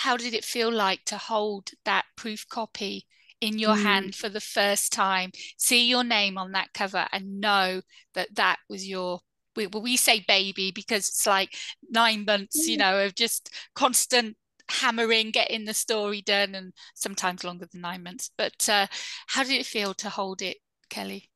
how 0.00 0.16
did 0.16 0.32
it 0.32 0.46
feel 0.46 0.72
like 0.72 1.04
to 1.04 1.18
hold 1.18 1.72
that 1.84 2.06
proof 2.16 2.48
copy 2.48 3.06
in 3.42 3.58
your 3.58 3.74
mm. 3.74 3.82
hand 3.82 4.14
for 4.14 4.30
the 4.30 4.40
first 4.40 4.94
time, 4.94 5.30
see 5.58 5.86
your 5.86 6.02
name 6.02 6.38
on 6.38 6.52
that 6.52 6.72
cover, 6.72 7.06
and 7.12 7.38
know 7.38 7.82
that 8.14 8.34
that 8.34 8.56
was 8.70 8.88
your 8.88 9.20
we, 9.56 9.66
we 9.66 9.96
say 9.98 10.24
baby 10.26 10.70
because 10.70 11.08
it's 11.08 11.26
like 11.26 11.54
nine 11.90 12.24
months, 12.24 12.66
you 12.66 12.78
know, 12.78 13.04
of 13.04 13.14
just 13.14 13.50
constant 13.74 14.38
hammering, 14.70 15.32
getting 15.32 15.66
the 15.66 15.74
story 15.74 16.22
done, 16.22 16.54
and 16.54 16.72
sometimes 16.94 17.44
longer 17.44 17.66
than 17.70 17.82
nine 17.82 18.02
months. 18.02 18.30
But 18.38 18.68
uh, 18.70 18.86
how 19.26 19.42
did 19.42 19.60
it 19.60 19.66
feel 19.66 19.92
to 19.94 20.08
hold 20.08 20.40
it, 20.40 20.56
Kelly? 20.88 21.28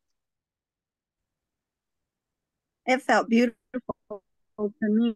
It 2.86 3.02
felt 3.02 3.28
beautiful 3.28 3.96
to 4.58 4.70
me. 4.82 5.14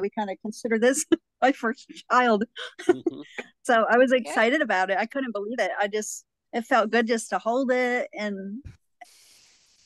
We 0.00 0.10
kind 0.10 0.30
of 0.30 0.36
consider 0.42 0.78
this 0.78 1.04
my 1.42 1.52
first 1.52 1.90
child. 2.10 2.44
Mm-hmm. 2.82 3.20
so 3.62 3.84
I 3.88 3.98
was 3.98 4.12
excited 4.12 4.60
yeah. 4.60 4.64
about 4.64 4.90
it. 4.90 4.98
I 4.98 5.06
couldn't 5.06 5.32
believe 5.32 5.58
it. 5.58 5.70
I 5.80 5.88
just, 5.88 6.24
it 6.52 6.64
felt 6.64 6.90
good 6.90 7.06
just 7.06 7.30
to 7.30 7.38
hold 7.38 7.70
it. 7.72 8.08
And 8.12 8.62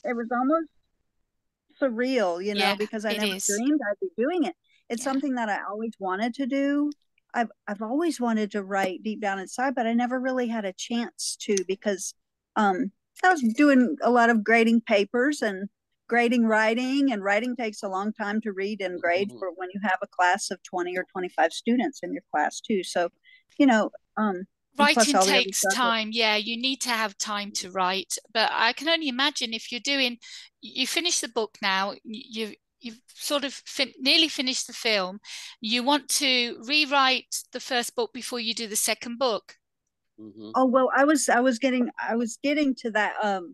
it 0.03 0.15
was 0.15 0.27
almost 0.31 0.69
surreal, 1.81 2.43
you 2.43 2.53
know, 2.53 2.61
yeah, 2.61 2.75
because 2.75 3.05
I 3.05 3.13
never 3.13 3.35
is. 3.35 3.47
dreamed 3.47 3.79
I'd 3.89 3.99
be 4.01 4.09
doing 4.17 4.43
it. 4.45 4.55
It's 4.89 5.01
yeah. 5.01 5.11
something 5.11 5.35
that 5.35 5.49
I 5.49 5.59
always 5.69 5.93
wanted 5.99 6.33
to 6.35 6.45
do. 6.45 6.91
I've 7.33 7.51
I've 7.67 7.81
always 7.83 8.19
wanted 8.19 8.51
to 8.51 8.63
write 8.63 9.03
deep 9.03 9.21
down 9.21 9.37
inside, 9.37 9.75
but 9.75 9.85
I 9.85 9.93
never 9.93 10.19
really 10.19 10.47
had 10.47 10.65
a 10.65 10.73
chance 10.73 11.37
to 11.41 11.55
because 11.67 12.15
um, 12.55 12.91
I 13.23 13.29
was 13.29 13.41
doing 13.55 13.97
a 14.01 14.09
lot 14.09 14.31
of 14.31 14.43
grading 14.43 14.81
papers 14.81 15.43
and 15.43 15.69
grading 16.09 16.45
writing, 16.45 17.13
and 17.13 17.23
writing 17.23 17.55
takes 17.55 17.83
a 17.83 17.87
long 17.87 18.11
time 18.11 18.41
to 18.41 18.51
read 18.51 18.81
and 18.81 18.99
grade 18.99 19.29
mm-hmm. 19.29 19.39
for 19.39 19.51
when 19.55 19.69
you 19.73 19.79
have 19.83 19.99
a 20.01 20.07
class 20.07 20.51
of 20.51 20.61
twenty 20.63 20.97
or 20.97 21.05
twenty 21.11 21.29
five 21.29 21.53
students 21.53 21.99
in 22.03 22.11
your 22.11 22.23
class 22.33 22.59
too. 22.59 22.83
So, 22.83 23.09
you 23.57 23.65
know, 23.65 23.91
um, 24.17 24.45
writing 24.77 25.19
takes 25.21 25.63
time 25.73 26.09
yeah 26.11 26.35
you 26.35 26.55
need 26.55 26.79
to 26.79 26.89
have 26.89 27.17
time 27.17 27.51
to 27.51 27.69
write 27.71 28.15
but 28.33 28.49
i 28.53 28.73
can 28.73 28.87
only 28.87 29.09
imagine 29.09 29.53
if 29.53 29.71
you're 29.71 29.81
doing 29.81 30.17
you 30.61 30.87
finish 30.87 31.19
the 31.19 31.27
book 31.27 31.57
now 31.61 31.93
you 32.03 32.53
you've 32.79 33.01
sort 33.07 33.43
of 33.43 33.53
fin- 33.53 33.93
nearly 33.99 34.29
finished 34.29 34.67
the 34.67 34.73
film 34.73 35.19
you 35.59 35.83
want 35.83 36.07
to 36.07 36.57
rewrite 36.65 37.43
the 37.51 37.59
first 37.59 37.95
book 37.95 38.13
before 38.13 38.39
you 38.39 38.53
do 38.53 38.67
the 38.67 38.75
second 38.75 39.19
book 39.19 39.55
mm-hmm. 40.19 40.51
oh 40.55 40.65
well 40.65 40.89
i 40.95 41.03
was 41.03 41.29
i 41.29 41.39
was 41.39 41.59
getting 41.59 41.89
i 42.01 42.15
was 42.15 42.37
getting 42.41 42.73
to 42.73 42.89
that 42.91 43.13
um 43.21 43.53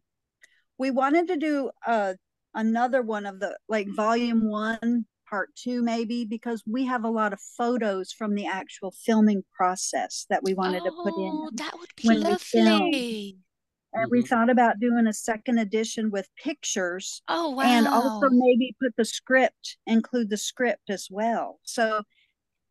we 0.78 0.92
wanted 0.92 1.28
to 1.28 1.38
do 1.38 1.72
uh 1.88 2.14
another 2.56 3.02
one 3.02 3.26
of 3.26 3.40
the 3.40 3.58
like 3.70 3.88
volume 3.96 4.50
one 4.50 5.06
part 5.30 5.50
two 5.56 5.84
maybe 5.84 6.26
because 6.26 6.64
we 6.68 6.86
have 6.86 7.04
a 7.04 7.10
lot 7.10 7.34
of 7.34 7.40
photos 7.58 8.12
from 8.12 8.36
the 8.36 8.46
actual 8.46 8.92
filming 8.92 9.44
process 9.56 10.26
that 10.30 10.44
we 10.44 10.54
wanted 10.54 10.82
oh, 10.84 10.86
to 10.86 10.92
put 10.92 11.20
in 11.20 11.32
oh, 11.34 11.50
that 11.54 11.74
would 11.78 11.90
be 11.96 12.10
lovely 12.10 13.38
and 13.96 14.12
we 14.12 14.20
mm-hmm. 14.20 14.28
thought 14.28 14.50
about 14.50 14.80
doing 14.80 15.08
a 15.08 15.14
second 15.14 15.58
edition 15.58 16.12
with 16.12 16.28
pictures. 16.36 17.22
Oh 17.30 17.52
wow! 17.52 17.64
And 17.64 17.88
also 17.88 18.28
maybe 18.30 18.76
put 18.82 18.94
the 18.98 19.06
script, 19.06 19.78
include 19.88 20.30
the 20.30 20.38
script 20.38 20.90
as 20.90 21.08
well. 21.10 21.60
So 21.64 22.02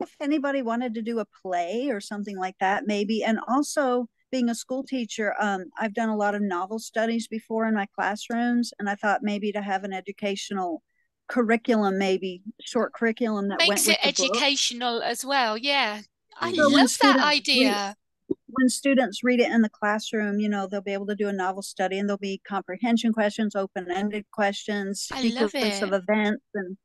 if 0.01 0.15
anybody 0.21 0.63
wanted 0.63 0.95
to 0.95 1.03
do 1.03 1.21
a 1.21 1.27
play 1.43 1.89
or 1.89 2.01
something 2.01 2.37
like 2.37 2.57
that, 2.61 2.87
maybe. 2.87 3.25
And 3.25 3.39
also 3.49 4.09
being 4.35 4.51
a 4.51 4.55
school 4.55 4.83
teacher, 4.83 5.33
um, 5.39 5.67
I've 5.79 5.95
done 5.95 6.09
a 6.09 6.17
lot 6.17 6.35
of 6.35 6.43
novel 6.43 6.81
studies 6.81 7.29
before 7.29 7.69
in 7.69 7.75
my 7.75 7.87
classrooms, 7.95 8.73
and 8.81 8.91
I 8.91 8.97
thought 8.97 9.21
maybe 9.23 9.53
to 9.53 9.63
have 9.63 9.85
an 9.85 9.93
educational 9.93 10.83
curriculum, 11.29 11.99
maybe 11.99 12.43
short 12.61 12.93
curriculum 12.93 13.47
that 13.51 13.61
makes 13.61 13.87
it 13.87 13.97
educational 14.03 14.99
book. 14.99 15.09
as 15.09 15.25
well. 15.25 15.57
Yeah, 15.57 16.01
I 16.41 16.53
so 16.53 16.67
love 16.67 16.99
that 17.01 17.21
idea 17.21 17.95
when 18.27 18.69
students 18.69 19.23
read 19.23 19.39
it 19.39 19.53
in 19.53 19.63
the 19.63 19.69
classroom, 19.69 20.41
you 20.41 20.49
know, 20.49 20.67
they'll 20.67 20.81
be 20.81 20.93
able 20.93 21.07
to 21.07 21.15
do 21.15 21.29
a 21.29 21.33
novel 21.33 21.63
study 21.63 22.01
and 22.01 22.09
there'll 22.09 22.19
be 22.19 22.41
comprehension 22.45 23.13
questions, 23.13 23.55
open 23.55 23.89
ended 23.89 24.25
questions, 24.33 25.03
sequence 25.03 25.81
of 25.81 25.93
events, 25.93 26.43
and 26.55 26.77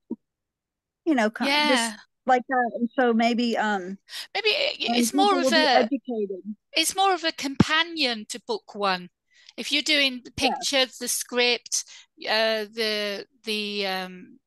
you 1.04 1.16
know, 1.16 1.32
yeah. 1.42 1.70
just 1.70 2.00
like 2.28 2.44
that. 2.48 2.72
And 2.76 2.90
so 2.98 3.12
maybe, 3.12 3.58
um, 3.58 3.98
maybe 4.36 4.50
it's 4.50 5.16
more 5.16 5.40
of 5.40 5.52
a 5.52 5.56
educated. 5.56 6.44
It's 6.74 6.96
more 6.96 7.14
of 7.14 7.24
a 7.24 7.32
companion 7.32 8.26
to 8.30 8.42
book 8.48 8.76
one. 8.76 9.10
If 9.58 9.72
you're 9.72 9.82
doing 9.82 10.22
the 10.24 10.32
pictures, 10.32 10.72
yeah. 10.72 10.86
the 11.00 11.08
script, 11.08 11.84
uh, 12.24 12.66
the 12.74 13.26
the 13.44 13.88
um, 13.88 14.40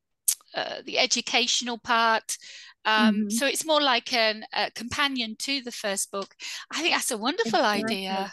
uh, 0.54 0.82
the 0.84 0.98
educational 0.98 1.78
part, 1.78 2.36
um, 2.84 3.14
mm-hmm. 3.14 3.30
So 3.30 3.46
it's 3.46 3.64
more 3.64 3.80
like 3.80 4.12
an, 4.12 4.44
a 4.52 4.70
companion 4.70 5.36
to 5.40 5.62
the 5.62 5.72
first 5.72 6.10
book. 6.10 6.34
I 6.70 6.82
think 6.82 6.94
that's 6.94 7.10
a 7.10 7.18
wonderful 7.18 7.60
exactly. 7.60 8.08
idea. 8.08 8.32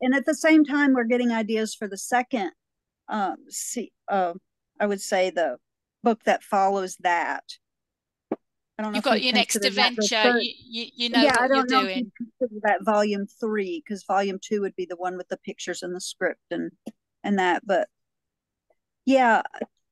And 0.00 0.14
at 0.14 0.26
the 0.26 0.34
same 0.34 0.64
time, 0.64 0.94
we're 0.94 1.04
getting 1.04 1.32
ideas 1.32 1.74
for 1.74 1.88
the 1.88 1.98
second. 1.98 2.50
Um, 3.08 3.36
see, 3.48 3.92
uh, 4.08 4.34
I 4.80 4.86
would 4.86 5.00
say 5.00 5.30
the 5.30 5.58
book 6.02 6.24
that 6.24 6.42
follows 6.42 6.96
that. 7.00 7.44
I 8.78 8.82
don't 8.82 8.92
know. 8.92 8.96
You've 8.96 9.04
got 9.04 9.20
you 9.20 9.26
your 9.26 9.34
next 9.34 9.56
adventure. 9.56 10.38
You, 10.40 10.52
you, 10.66 10.86
you 10.96 11.08
know 11.10 11.22
yeah, 11.22 11.40
what 11.40 11.50
you're 11.54 11.64
doing. 11.64 12.10
consider 12.16 12.60
that 12.62 12.84
volume 12.84 13.26
three 13.40 13.82
because 13.84 14.04
volume 14.04 14.38
two 14.42 14.60
would 14.62 14.74
be 14.74 14.86
the 14.86 14.96
one 14.96 15.16
with 15.16 15.28
the 15.28 15.36
pictures 15.36 15.82
and 15.82 15.94
the 15.94 16.00
script 16.00 16.42
and 16.50 16.72
and 17.22 17.38
that. 17.38 17.64
But 17.64 17.88
yeah, 19.06 19.42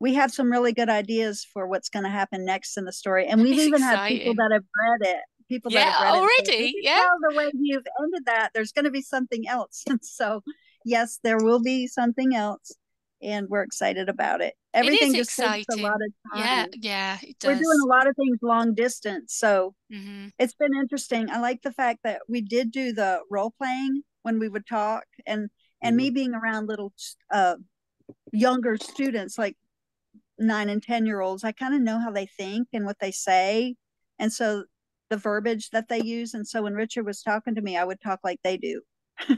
we 0.03 0.15
have 0.15 0.33
some 0.33 0.51
really 0.51 0.73
good 0.73 0.89
ideas 0.89 1.47
for 1.53 1.69
what's 1.69 1.89
going 1.89 2.03
to 2.03 2.11
happen 2.11 2.45
next 2.45 2.77
in 2.77 2.85
the 2.85 2.93
story. 2.93 3.29
And 3.29 3.41
we've 3.41 3.53
it's 3.53 3.63
even 3.63 3.75
exciting. 3.83 4.19
had 4.19 4.25
people 4.25 4.35
that 4.35 4.53
have 4.53 4.65
read 4.65 5.11
it. 5.15 5.21
People 5.49 5.71
yeah, 5.71 5.85
that 5.85 5.93
have 5.93 6.03
read 6.03 6.15
it. 6.15 6.19
already. 6.19 6.69
It. 6.71 6.75
yeah. 6.85 7.09
The 7.31 7.37
way 7.37 7.51
you've 7.55 7.85
ended 8.01 8.27
that, 8.27 8.51
there's 8.53 8.73
going 8.73 8.87
to 8.87 8.91
be 8.91 9.03
something 9.03 9.47
else. 9.47 9.85
And 9.89 10.01
so, 10.03 10.43
yes, 10.85 11.21
there 11.23 11.39
will 11.39 11.63
be 11.63 11.87
something 11.87 12.35
else. 12.35 12.73
And 13.23 13.49
we're 13.49 13.63
excited 13.63 14.09
about 14.09 14.41
it. 14.41 14.55
Everything 14.75 15.15
just 15.15 15.31
exciting. 15.31 15.65
takes 15.71 15.81
a 15.81 15.83
lot 15.83 15.95
of 15.95 16.33
time. 16.33 16.45
Yeah, 16.45 16.67
yeah, 16.81 17.19
it 17.23 17.39
does. 17.39 17.49
We're 17.49 17.63
doing 17.63 17.81
a 17.85 17.87
lot 17.87 18.09
of 18.09 18.17
things 18.17 18.39
long 18.43 18.75
distance. 18.75 19.35
So 19.35 19.75
mm-hmm. 19.93 20.29
it's 20.39 20.55
been 20.55 20.75
interesting. 20.75 21.31
I 21.31 21.39
like 21.39 21.63
the 21.63 21.73
fact 21.73 22.01
that 22.05 22.23
we 22.29 22.41
did 22.41 22.73
do 22.73 22.93
the 22.93 23.21
role 23.31 23.53
playing 23.57 24.03
when 24.23 24.39
we 24.39 24.49
would 24.49 24.67
talk 24.67 25.05
and 25.27 25.51
and 25.83 25.93
mm-hmm. 25.93 25.97
me 25.97 26.11
being 26.11 26.35
around 26.35 26.69
little 26.69 26.93
uh 27.31 27.57
younger 28.33 28.77
students 28.77 29.39
like 29.39 29.57
nine 30.39 30.69
and 30.69 30.83
10 30.83 31.07
year 31.07 31.21
olds, 31.21 31.45
I 31.45 31.53
kind 31.53 31.75
of 31.75 31.81
know 31.81 31.99
how 31.99 32.11
they 32.11 32.27
think 32.27 32.69
and 32.73 32.85
what 32.85 32.99
they 33.01 33.11
say. 33.11 33.77
And 34.19 34.33
so 34.33 34.65
the 35.11 35.17
verbiage 35.17 35.71
that 35.71 35.89
they 35.89 36.01
use. 36.01 36.35
And 36.35 36.47
so 36.47 36.63
when 36.63 36.75
Richard 36.75 37.07
was 37.07 37.23
talking 37.23 37.55
to 37.55 37.63
me, 37.63 37.77
I 37.77 37.85
would 37.85 38.01
talk 38.01 38.21
like 38.25 38.41
they 38.43 38.57
do. 38.57 38.81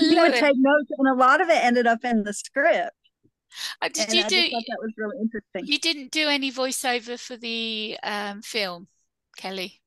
he 0.00 0.18
would 0.18 0.34
it. 0.34 0.40
take 0.40 0.56
notes, 0.56 0.90
and 0.98 1.08
a 1.08 1.14
lot 1.14 1.40
of 1.40 1.48
it 1.48 1.62
ended 1.62 1.86
up 1.86 2.04
in 2.04 2.22
the 2.22 2.32
script. 2.32 2.90
Uh, 3.80 3.88
did 3.88 4.06
and 4.06 4.14
you 4.14 4.24
I 4.24 4.28
do? 4.28 4.42
that 4.50 4.78
was 4.80 4.92
really 4.96 5.16
interesting. 5.20 5.66
You 5.66 5.78
didn't 5.78 6.10
do 6.10 6.28
any 6.28 6.50
voiceover 6.50 7.18
for 7.18 7.36
the 7.36 7.96
um, 8.02 8.42
film, 8.42 8.88
Kelly. 9.36 9.80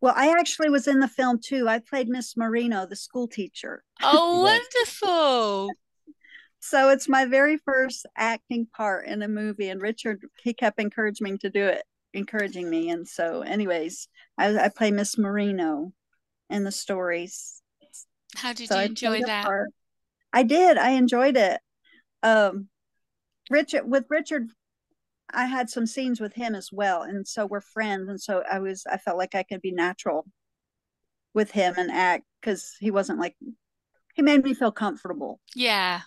Well, 0.00 0.14
I 0.16 0.30
actually 0.38 0.70
was 0.70 0.88
in 0.88 0.98
the 0.98 1.08
film 1.08 1.38
too. 1.42 1.68
I 1.68 1.78
played 1.78 2.08
Miss 2.08 2.36
Marino, 2.36 2.86
the 2.86 2.96
school 2.96 3.28
teacher. 3.28 3.84
Oh, 4.02 4.42
wonderful! 5.04 5.70
so 6.62 6.90
it's 6.90 7.08
my 7.08 7.24
very 7.24 7.58
first 7.58 8.06
acting 8.16 8.66
part 8.66 9.06
in 9.06 9.20
a 9.22 9.28
movie 9.28 9.68
and 9.68 9.82
richard 9.82 10.22
he 10.42 10.54
kept 10.54 10.80
encouraging 10.80 11.32
me 11.32 11.36
to 11.36 11.50
do 11.50 11.64
it 11.64 11.82
encouraging 12.14 12.70
me 12.70 12.88
and 12.90 13.06
so 13.06 13.42
anyways 13.42 14.08
i, 14.38 14.56
I 14.56 14.68
play 14.68 14.90
miss 14.90 15.18
marino 15.18 15.92
in 16.48 16.64
the 16.64 16.72
stories 16.72 17.61
How 18.36 18.52
did 18.52 18.68
so 18.68 18.78
you 18.78 18.86
enjoy 18.86 19.20
that? 19.22 19.48
I 20.32 20.42
did. 20.42 20.78
I 20.78 20.90
enjoyed 20.90 21.36
it. 21.36 21.60
Um, 22.22 22.68
Richard 23.50 23.88
with 23.88 24.06
Richard, 24.08 24.48
I 25.32 25.46
had 25.46 25.68
some 25.68 25.86
scenes 25.86 26.20
with 26.20 26.34
him 26.34 26.54
as 26.54 26.70
well, 26.72 27.02
and 27.02 27.26
so 27.26 27.46
we're 27.46 27.60
friends, 27.60 28.08
and 28.08 28.20
so 28.20 28.42
I 28.50 28.58
was. 28.58 28.84
I 28.90 28.96
felt 28.98 29.18
like 29.18 29.34
I 29.34 29.42
could 29.42 29.60
be 29.60 29.72
natural 29.72 30.26
with 31.34 31.50
him 31.50 31.74
and 31.76 31.90
act 31.90 32.24
because 32.40 32.74
he 32.80 32.90
wasn't 32.90 33.18
like 33.18 33.36
he 34.14 34.22
made 34.22 34.44
me 34.44 34.54
feel 34.54 34.72
comfortable. 34.72 35.40
Yeah. 35.54 36.00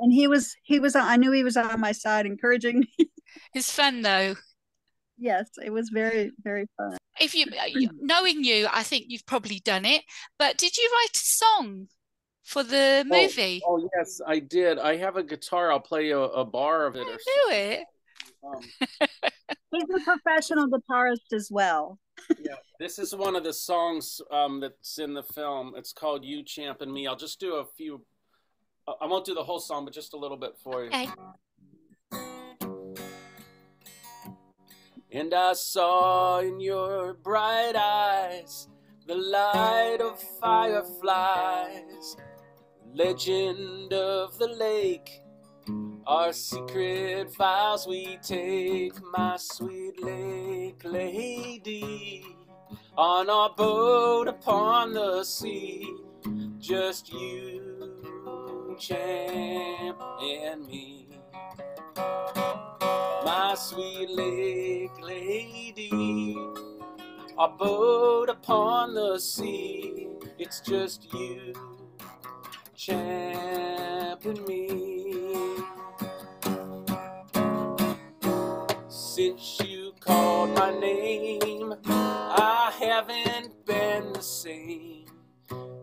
And 0.00 0.12
he 0.12 0.26
was 0.26 0.54
he 0.62 0.78
was 0.78 0.94
I 0.94 1.16
knew 1.16 1.32
he 1.32 1.44
was 1.44 1.56
on 1.56 1.80
my 1.80 1.92
side 1.92 2.26
encouraging 2.26 2.80
me. 2.98 3.10
It's 3.54 3.70
fun 3.70 4.02
though. 4.02 4.34
Yes, 5.20 5.50
it 5.62 5.70
was 5.70 5.90
very 5.90 6.32
very 6.42 6.66
fun. 6.76 6.96
If 7.20 7.34
you 7.34 7.46
knowing 8.00 8.42
you, 8.42 8.66
I 8.72 8.82
think 8.82 9.04
you've 9.08 9.26
probably 9.26 9.60
done 9.60 9.84
it. 9.84 10.02
But 10.38 10.56
did 10.56 10.76
you 10.76 10.90
write 10.92 11.14
a 11.14 11.18
song 11.18 11.88
for 12.42 12.62
the 12.62 13.04
oh, 13.04 13.08
movie? 13.08 13.62
Oh, 13.64 13.78
oh 13.78 13.88
yes, 13.94 14.20
I 14.26 14.38
did. 14.38 14.78
I 14.78 14.96
have 14.96 15.16
a 15.16 15.22
guitar. 15.22 15.70
I'll 15.70 15.78
play 15.78 16.10
a, 16.10 16.18
a 16.18 16.44
bar 16.44 16.86
of 16.86 16.96
it. 16.96 17.06
I 17.06 17.10
or 17.10 17.16
do 17.16 17.54
it. 17.54 17.84
Um, 18.42 18.62
He's 19.72 19.84
a 19.94 20.04
professional 20.04 20.68
guitarist 20.68 21.32
as 21.32 21.48
well. 21.50 21.98
yeah, 22.40 22.56
this 22.78 22.98
is 22.98 23.14
one 23.14 23.36
of 23.36 23.44
the 23.44 23.52
songs 23.52 24.20
um, 24.30 24.60
that's 24.60 24.98
in 24.98 25.14
the 25.14 25.22
film. 25.22 25.74
It's 25.76 25.92
called 25.92 26.24
"You 26.24 26.42
Champ 26.42 26.80
and 26.80 26.92
Me." 26.92 27.06
I'll 27.06 27.16
just 27.16 27.40
do 27.40 27.56
a 27.56 27.66
few. 27.76 28.04
I 29.00 29.06
won't 29.06 29.26
do 29.26 29.34
the 29.34 29.44
whole 29.44 29.60
song, 29.60 29.84
but 29.84 29.94
just 29.94 30.14
a 30.14 30.16
little 30.16 30.38
bit 30.38 30.56
for 30.64 30.82
you. 30.82 30.88
Okay. 30.88 31.08
And 35.12 35.34
I 35.34 35.54
saw 35.54 36.38
in 36.40 36.60
your 36.60 37.14
bright 37.14 37.74
eyes 37.76 38.68
the 39.06 39.16
light 39.16 39.98
of 40.00 40.20
fireflies, 40.40 42.16
legend 42.94 43.92
of 43.92 44.38
the 44.38 44.48
lake 44.48 45.22
our 46.10 46.32
secret 46.32 47.32
vows 47.36 47.86
we 47.86 48.18
take, 48.20 48.94
my 49.12 49.36
sweet 49.38 50.02
lake 50.02 50.82
lady, 50.82 52.24
on 52.96 53.30
our 53.30 53.50
boat 53.54 54.26
upon 54.26 54.92
the 54.92 55.22
sea. 55.22 55.86
Just 56.58 57.12
you, 57.12 58.76
champ, 58.78 60.00
and 60.20 60.66
me. 60.66 60.99
My 63.24 63.54
sweet 63.56 64.10
lake 64.10 65.00
lady, 65.02 66.36
our 67.36 67.48
boat 67.48 68.28
upon 68.28 68.94
the 68.94 69.18
sea. 69.18 70.08
It's 70.38 70.60
just 70.60 71.12
you, 71.12 71.52
champ, 72.74 74.24
me. 74.46 75.56
Since 78.88 79.60
you 79.64 79.92
called 80.00 80.54
my 80.54 80.70
name, 80.78 81.74
I 81.84 82.72
haven't 82.78 83.66
been 83.66 84.12
the 84.12 84.22
same. 84.22 85.06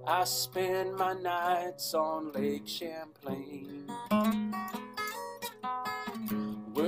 I 0.07 0.23
spend 0.23 0.95
my 0.95 1.13
nights 1.13 1.93
on 1.93 2.31
Lake 2.31 2.67
Champlain. 2.67 3.91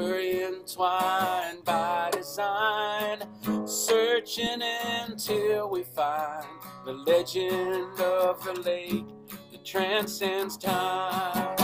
We're 0.10 0.48
entwined 0.48 1.64
by 1.66 2.10
design, 2.12 3.20
searching 3.68 4.60
until 5.04 5.70
we 5.70 5.84
find 5.84 6.48
the 6.84 6.94
legend 6.94 8.00
of 8.00 8.44
the 8.44 8.60
lake 8.60 9.06
that 9.52 9.64
transcends 9.64 10.58
time. 10.58 11.56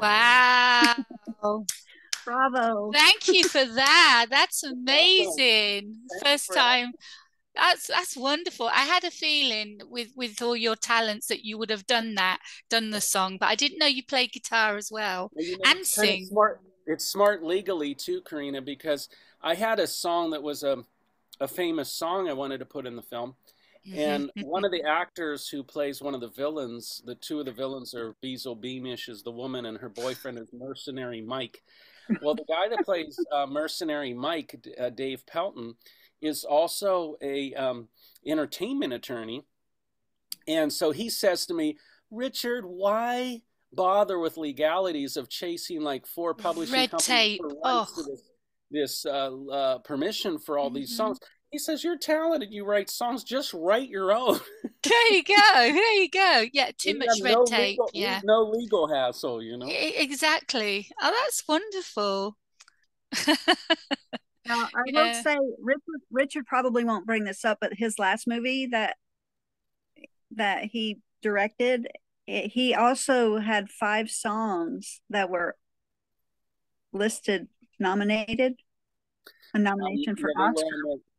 Wow. 0.00 0.94
Bravo. 2.24 2.90
Thank 2.94 3.28
you 3.28 3.44
for 3.44 3.66
that. 3.66 4.28
That's 4.30 4.62
amazing. 4.64 5.94
First 6.24 6.54
time. 6.54 6.92
That's 7.56 7.86
that's 7.86 8.16
wonderful. 8.16 8.68
I 8.68 8.84
had 8.84 9.04
a 9.04 9.10
feeling 9.10 9.80
with 9.88 10.08
with 10.14 10.40
all 10.42 10.56
your 10.56 10.76
talents 10.76 11.26
that 11.28 11.44
you 11.44 11.58
would 11.58 11.70
have 11.70 11.86
done 11.86 12.14
that, 12.16 12.40
done 12.68 12.90
the 12.90 13.00
song, 13.00 13.38
but 13.38 13.48
I 13.48 13.54
didn't 13.54 13.78
know 13.78 13.86
you 13.86 14.04
played 14.04 14.32
guitar 14.32 14.76
as 14.76 14.90
well, 14.90 15.30
well 15.34 15.44
you 15.44 15.52
know, 15.52 15.70
and 15.70 15.86
sing. 15.86 16.26
Smart. 16.26 16.60
It's 16.86 17.06
smart 17.06 17.42
legally 17.42 17.94
too, 17.94 18.20
Karina, 18.20 18.62
because 18.62 19.08
I 19.42 19.54
had 19.54 19.80
a 19.80 19.86
song 19.86 20.30
that 20.30 20.42
was 20.42 20.62
a 20.62 20.84
a 21.40 21.48
famous 21.48 21.90
song 21.90 22.28
I 22.28 22.32
wanted 22.32 22.58
to 22.58 22.66
put 22.66 22.86
in 22.86 22.96
the 22.96 23.02
film. 23.02 23.34
And 23.94 24.32
one 24.42 24.64
of 24.64 24.72
the 24.72 24.82
actors 24.88 25.48
who 25.48 25.62
plays 25.62 26.02
one 26.02 26.14
of 26.14 26.20
the 26.20 26.30
villains, 26.30 27.02
the 27.04 27.14
two 27.14 27.38
of 27.38 27.46
the 27.46 27.52
villains 27.52 27.94
are 27.94 28.16
Beazle 28.22 28.60
Beamish 28.60 29.08
is 29.08 29.22
the 29.22 29.30
woman 29.30 29.66
and 29.66 29.78
her 29.78 29.88
boyfriend 29.88 30.38
is 30.38 30.48
Mercenary 30.52 31.20
Mike. 31.20 31.62
Well, 32.22 32.34
the 32.34 32.44
guy 32.48 32.68
that 32.68 32.84
plays 32.84 33.18
uh, 33.32 33.46
Mercenary 33.46 34.14
Mike, 34.14 34.56
uh, 34.78 34.90
Dave 34.90 35.24
Pelton, 35.26 35.74
is 36.20 36.44
also 36.44 37.16
a 37.20 37.54
um, 37.54 37.88
entertainment 38.26 38.92
attorney, 38.92 39.44
and 40.48 40.72
so 40.72 40.90
he 40.90 41.10
says 41.10 41.46
to 41.46 41.54
me, 41.54 41.78
Richard, 42.10 42.64
why 42.64 43.42
bother 43.72 44.18
with 44.18 44.36
legalities 44.36 45.16
of 45.16 45.28
chasing 45.28 45.82
like 45.82 46.06
four 46.06 46.34
publishing 46.34 46.74
Red 46.74 46.90
companies 46.90 47.06
tape. 47.06 47.40
for 47.40 47.56
oh. 47.64 47.86
this, 47.96 48.22
this 48.70 49.06
uh, 49.06 49.30
uh, 49.46 49.78
permission 49.78 50.38
for 50.38 50.58
all 50.58 50.68
mm-hmm. 50.68 50.76
these 50.76 50.96
songs? 50.96 51.18
He 51.52 51.58
says, 51.58 51.84
You're 51.84 51.98
talented. 51.98 52.52
You 52.52 52.64
write 52.64 52.90
songs. 52.90 53.22
Just 53.22 53.54
write 53.54 53.88
your 53.88 54.12
own. 54.12 54.40
there 54.82 55.12
you 55.12 55.22
go. 55.22 55.34
There 55.54 55.94
you 55.94 56.10
go. 56.10 56.44
Yeah, 56.52 56.70
too 56.76 56.90
you 56.90 56.98
much 56.98 57.20
red 57.22 57.34
no 57.34 57.44
tape. 57.44 57.78
Legal, 57.78 57.90
yeah. 57.94 58.20
No 58.24 58.42
legal 58.42 58.88
hassle, 58.88 59.42
you 59.42 59.56
know? 59.56 59.66
Exactly. 59.68 60.88
Oh, 61.00 61.12
that's 61.22 61.44
wonderful. 61.46 62.36
now, 64.46 64.68
I 64.74 64.82
will 64.92 65.14
say, 65.22 65.36
Richard, 65.60 66.00
Richard 66.10 66.46
probably 66.46 66.84
won't 66.84 67.06
bring 67.06 67.24
this 67.24 67.44
up, 67.44 67.58
but 67.60 67.72
his 67.74 67.98
last 67.98 68.26
movie 68.26 68.66
that 68.66 68.96
that 70.36 70.64
he 70.64 70.98
directed, 71.22 71.88
he 72.26 72.74
also 72.74 73.38
had 73.38 73.70
five 73.70 74.10
songs 74.10 75.00
that 75.10 75.30
were 75.30 75.56
listed 76.92 77.48
nominated 77.78 78.54
a 79.54 79.58
nomination 79.58 80.10
um, 80.10 80.16
for 80.16 80.30
yeah, 80.36 80.44
Oscar. 80.44 80.66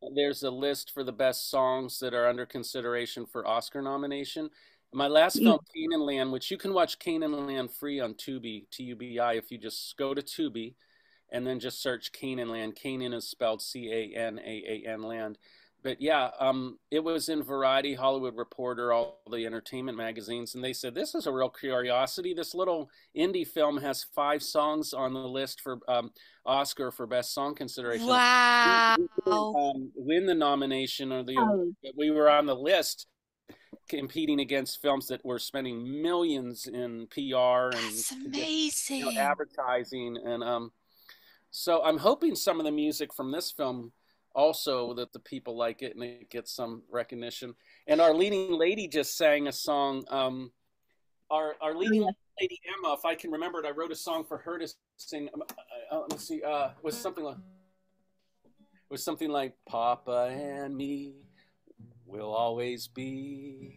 The, 0.02 0.10
there's 0.14 0.42
a 0.42 0.50
list 0.50 0.92
for 0.92 1.02
the 1.02 1.12
best 1.12 1.50
songs 1.50 1.98
that 2.00 2.14
are 2.14 2.26
under 2.26 2.46
consideration 2.46 3.26
for 3.26 3.46
Oscar 3.46 3.82
nomination. 3.82 4.50
My 4.92 5.06
last 5.06 5.36
yeah. 5.36 5.50
film, 5.50 5.58
Canaan 5.74 6.00
Land, 6.06 6.32
which 6.32 6.50
you 6.50 6.56
can 6.56 6.72
watch 6.72 6.98
Canaan 6.98 7.46
Land 7.46 7.70
free 7.70 8.00
on 8.00 8.14
Tubi, 8.14 8.64
T 8.70 8.84
U 8.84 8.96
B 8.96 9.18
I, 9.18 9.34
if 9.34 9.50
you 9.50 9.58
just 9.58 9.96
go 9.96 10.14
to 10.14 10.22
Tubi 10.22 10.74
and 11.30 11.46
then 11.46 11.60
just 11.60 11.82
search 11.82 12.12
Canaan 12.12 12.50
Land. 12.50 12.76
Canaan 12.76 13.12
is 13.12 13.28
spelled 13.28 13.62
C 13.62 13.90
A 13.92 14.18
N 14.18 14.38
A 14.38 14.84
A 14.86 14.88
N 14.90 15.02
Land 15.02 15.38
but 15.82 16.02
yeah, 16.02 16.30
um, 16.40 16.78
it 16.90 17.02
was 17.02 17.28
in 17.28 17.42
Variety, 17.42 17.94
Hollywood 17.94 18.36
Reporter, 18.36 18.92
all 18.92 19.20
the 19.30 19.46
entertainment 19.46 19.96
magazines, 19.96 20.54
and 20.54 20.64
they 20.64 20.72
said 20.72 20.94
this 20.94 21.14
is 21.14 21.26
a 21.26 21.32
real 21.32 21.48
curiosity. 21.48 22.34
This 22.34 22.54
little 22.54 22.90
indie 23.16 23.46
film 23.46 23.78
has 23.78 24.04
five 24.14 24.42
songs 24.42 24.92
on 24.92 25.14
the 25.14 25.20
list 25.20 25.60
for 25.60 25.78
um, 25.86 26.10
Oscar 26.44 26.90
for 26.90 27.06
Best 27.06 27.32
Song 27.32 27.54
consideration. 27.54 28.08
Wow! 28.08 28.96
We, 29.24 29.32
um, 29.32 29.92
win 29.94 30.26
the 30.26 30.34
nomination 30.34 31.12
or 31.12 31.22
the 31.22 31.36
oh. 31.38 31.72
we 31.96 32.10
were 32.10 32.28
on 32.28 32.46
the 32.46 32.56
list 32.56 33.06
competing 33.88 34.40
against 34.40 34.82
films 34.82 35.06
that 35.06 35.24
were 35.24 35.38
spending 35.38 36.02
millions 36.02 36.66
in 36.66 37.06
PR 37.10 37.70
and 37.74 37.94
That's 37.94 38.12
amazing 38.12 38.98
you 38.98 39.12
know, 39.12 39.20
advertising 39.20 40.18
and 40.24 40.42
um. 40.42 40.72
So 41.50 41.82
I'm 41.82 41.98
hoping 41.98 42.34
some 42.34 42.60
of 42.60 42.66
the 42.66 42.72
music 42.72 43.12
from 43.14 43.32
this 43.32 43.50
film 43.50 43.92
also 44.34 44.94
that 44.94 45.12
the 45.12 45.18
people 45.18 45.56
like 45.56 45.82
it 45.82 45.94
and 45.94 46.04
it 46.04 46.30
gets 46.30 46.54
some 46.54 46.82
recognition. 46.90 47.54
And 47.86 48.00
our 48.00 48.14
leading 48.14 48.52
lady 48.52 48.86
just 48.88 49.16
sang 49.16 49.48
a 49.48 49.52
song. 49.52 50.04
Um, 50.08 50.52
our 51.30 51.56
our 51.60 51.74
leading 51.74 52.02
lady 52.40 52.60
Emma, 52.66 52.94
if 52.94 53.04
I 53.04 53.14
can 53.14 53.30
remember 53.30 53.60
it, 53.60 53.66
I 53.66 53.70
wrote 53.70 53.92
a 53.92 53.96
song 53.96 54.24
for 54.24 54.38
her 54.38 54.58
to 54.58 54.68
sing. 54.96 55.28
Um, 55.34 55.42
uh, 55.42 55.96
uh, 55.96 56.00
let 56.00 56.12
me 56.12 56.18
see. 56.18 56.42
Uh, 56.42 56.70
was 56.82 56.96
something 56.96 57.24
like 57.24 57.36
was 58.90 59.04
something 59.04 59.30
like 59.30 59.54
Papa 59.68 60.30
and 60.32 60.74
me 60.74 61.16
will 62.06 62.32
always 62.32 62.88
be 62.88 63.76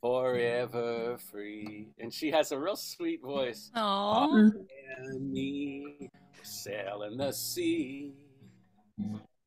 forever 0.00 1.18
free. 1.30 1.88
And 1.98 2.12
she 2.12 2.30
has 2.30 2.52
a 2.52 2.58
real 2.58 2.76
sweet 2.76 3.20
voice. 3.22 3.70
Aww. 3.76 4.52
and 4.98 5.32
me 5.32 6.10
sailing 6.46 7.16
the 7.16 7.32
sea 7.32 8.12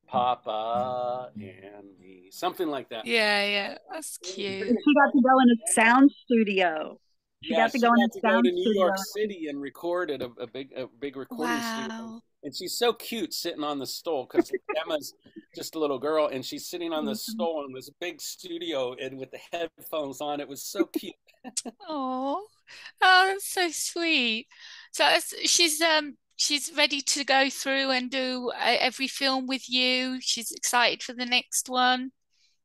Papa 0.08 1.30
and 1.36 2.00
me, 2.00 2.30
something 2.32 2.68
like 2.68 2.90
that. 2.90 3.06
Yeah, 3.06 3.46
yeah, 3.46 3.78
that's 3.92 4.18
cute. 4.18 4.68
She 4.68 4.94
got 4.96 5.12
to 5.12 5.22
go 5.22 5.40
in 5.40 5.50
a 5.52 5.72
sound 5.74 6.12
studio. 6.26 7.00
She 7.44 7.52
yeah, 7.54 7.60
got 7.60 7.72
to 7.72 7.80
go 7.80 7.94
in 7.94 8.02
a 8.02 8.20
sound 8.20 8.40
studio. 8.40 8.42
to 8.42 8.52
New 8.52 8.62
studio. 8.64 8.86
York 8.86 8.98
City 8.98 9.48
and 9.50 9.62
record 9.62 10.12
at 10.12 10.22
a, 10.22 10.30
a 10.40 10.48
big, 10.48 10.72
a 10.76 10.88
big 11.00 11.16
recording 11.16 11.56
wow. 11.56 11.78
studio. 11.78 12.22
and 12.44 12.56
she's 12.56 12.74
so 12.78 12.92
cute 12.94 13.34
sitting 13.34 13.64
on 13.64 13.78
the 13.80 13.86
stool 13.86 14.28
because 14.30 14.52
Emma's 14.84 15.14
just 15.56 15.76
a 15.76 15.80
little 15.80 16.00
girl 16.00 16.28
and 16.28 16.44
she's 16.44 16.66
sitting 16.68 16.92
on 16.92 17.06
the 17.06 17.12
Mhm. 17.14 17.18
stool 17.18 17.66
in 17.68 17.74
this 17.74 17.90
big 18.02 18.20
studio 18.20 18.96
and 19.02 19.18
with 19.20 19.30
the 19.32 19.40
headphones 19.52 20.22
on. 20.22 20.40
It 20.42 20.48
was 20.48 20.64
so 20.64 20.86
cute. 20.86 21.14
Oh, 21.88 22.46
oh, 23.02 23.28
that's 23.32 23.48
so 23.48 23.70
sweet. 23.72 24.48
So 24.92 25.06
she's 25.46 25.80
um 25.82 26.18
she's 26.40 26.72
ready 26.76 27.02
to 27.02 27.26
go 27.26 27.50
through 27.50 27.92
and 27.92 28.10
do 28.10 28.52
uh, 28.56 28.78
every 28.80 29.08
film 29.08 29.46
with 29.46 29.70
you. 29.70 30.20
She's 30.22 30.52
excited 30.52 31.04
for 31.04 31.14
the 31.14 31.26
next 31.26 31.70
one. 31.70 32.12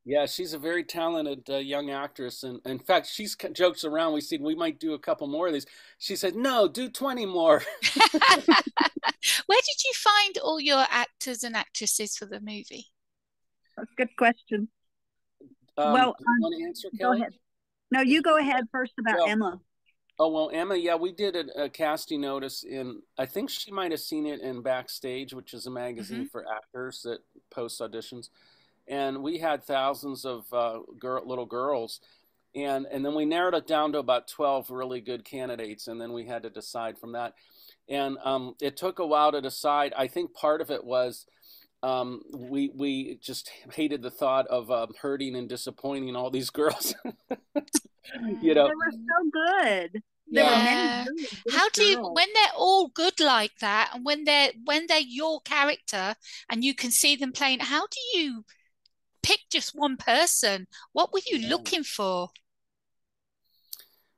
Yeah, 0.07 0.27
she's 0.27 0.53
a 0.53 0.59
very 0.59 0.85
talented 0.85 1.49
uh, 1.49 1.57
young 1.57 1.91
actress, 1.91 2.43
and 2.43 2.61
in 2.67 2.79
fact, 2.79 3.07
she's 3.07 3.35
jokes 3.53 3.85
around. 3.85 4.13
We 4.13 4.21
said 4.21 4.41
we 4.43 4.55
might 4.55 4.79
do 4.79 4.93
a 4.93 4.99
couple 4.99 5.27
more 5.27 5.47
of 5.47 5.55
these. 5.55 5.67
She 5.99 6.15
said, 6.15 6.37
"No, 6.37 6.69
do 6.69 6.91
twenty 6.91 7.25
more." 7.25 7.63
Where 8.13 9.61
did 9.61 9.85
you 9.85 9.93
find 9.95 10.39
all 10.43 10.61
your 10.61 10.85
actors 10.91 11.43
and 11.43 11.57
actresses 11.57 12.19
for 12.19 12.27
the 12.27 12.41
movie? 12.41 12.89
That's 13.79 13.91
a 13.91 13.95
good 13.97 14.15
question. 14.19 14.69
Um, 15.79 15.93
Well, 15.95 16.15
do 16.19 16.25
you 16.25 16.35
um, 16.35 16.41
want 16.41 16.55
to 16.61 16.65
answer, 16.67 16.89
Go 17.01 17.13
ahead. 17.13 17.33
No, 17.91 18.03
you 18.03 18.21
go 18.21 18.39
ahead 18.39 18.65
first 18.71 18.93
about 18.99 19.21
Well, 19.21 19.29
Emma. 19.29 19.61
Oh 20.19 20.29
well, 20.29 20.51
Emma. 20.53 20.77
Yeah, 20.77 20.95
we 20.95 21.13
did 21.13 21.35
a, 21.35 21.65
a 21.65 21.69
casting 21.69 22.21
notice 22.21 22.63
in. 22.63 23.03
I 23.19 23.27
think 23.27 23.51
she 23.51 23.73
might 23.73 23.91
have 23.91 24.01
seen 24.01 24.27
it 24.27 24.41
in 24.41 24.63
Backstage, 24.63 25.35
which 25.35 25.53
is 25.55 25.67
a 25.67 25.71
magazine 25.71 26.25
for 26.31 26.45
actors 26.49 27.03
that 27.03 27.19
posts 27.51 27.81
auditions, 27.81 28.29
and 28.87 29.23
we 29.25 29.39
had 29.39 29.65
thousands 29.65 30.25
of 30.25 30.45
uh, 30.53 30.79
girl, 31.01 31.27
little 31.27 31.47
girls, 31.47 32.01
and 32.55 32.87
and 32.93 33.05
then 33.05 33.15
we 33.15 33.25
narrowed 33.25 33.55
it 33.55 33.67
down 33.67 33.93
to 33.93 33.99
about 33.99 34.29
twelve 34.29 34.71
really 34.71 35.01
good 35.01 35.25
candidates, 35.25 35.89
and 35.89 36.01
then 36.01 36.13
we 36.13 36.27
had 36.27 36.45
to 36.45 36.51
decide 36.51 36.97
from 36.97 37.13
that, 37.13 37.35
and 37.89 38.17
um, 38.23 38.55
it 38.63 38.77
took 38.77 39.01
a 39.01 39.07
while 39.07 39.33
to 39.33 39.41
decide. 39.41 39.93
I 39.97 40.07
think 40.07 40.33
part 40.33 40.61
of 40.61 40.71
it 40.71 40.85
was. 40.85 41.27
Um, 41.85 42.23
we 42.33 42.71
we 42.75 43.17
just 43.23 43.51
hated 43.75 44.03
the 44.03 44.11
thought 44.11 44.47
of 44.49 44.71
um, 44.71 44.93
hurting 45.01 45.37
and 45.37 45.49
disappointing 45.49 46.17
all 46.17 46.31
these 46.31 46.51
girls. 46.51 46.95
you 48.41 48.55
know, 48.55 48.71
They 48.71 48.75
were 48.75 48.93
so 48.93 49.31
good. 49.33 50.03
There 50.33 50.45
were 50.45 50.57
Yeah. 50.57 50.65
really 50.65 50.89
good 50.89 51.31
How 51.49 51.69
do 51.71 51.83
you 51.85 51.99
when 52.13 52.29
they're 52.35 52.55
all 52.57 52.89
good 52.89 53.21
like 53.21 53.59
that 53.61 53.91
and 53.95 54.05
when 54.05 54.25
they're 54.25 54.53
when 54.65 54.87
they're 54.87 54.99
your 55.01 55.41
character 55.43 56.17
and 56.49 56.65
you 56.65 56.75
can 56.75 56.91
see 56.91 57.17
them 57.17 57.33
playing, 57.33 57.61
how 57.61 57.87
do 57.87 58.19
you 58.19 58.45
pick 59.23 59.41
just 59.51 59.75
one 59.75 59.97
person? 59.97 60.69
What 60.93 61.13
were 61.13 61.23
you 61.27 61.39
Yeah. 61.43 61.49
looking 61.49 61.85
for? 61.85 62.31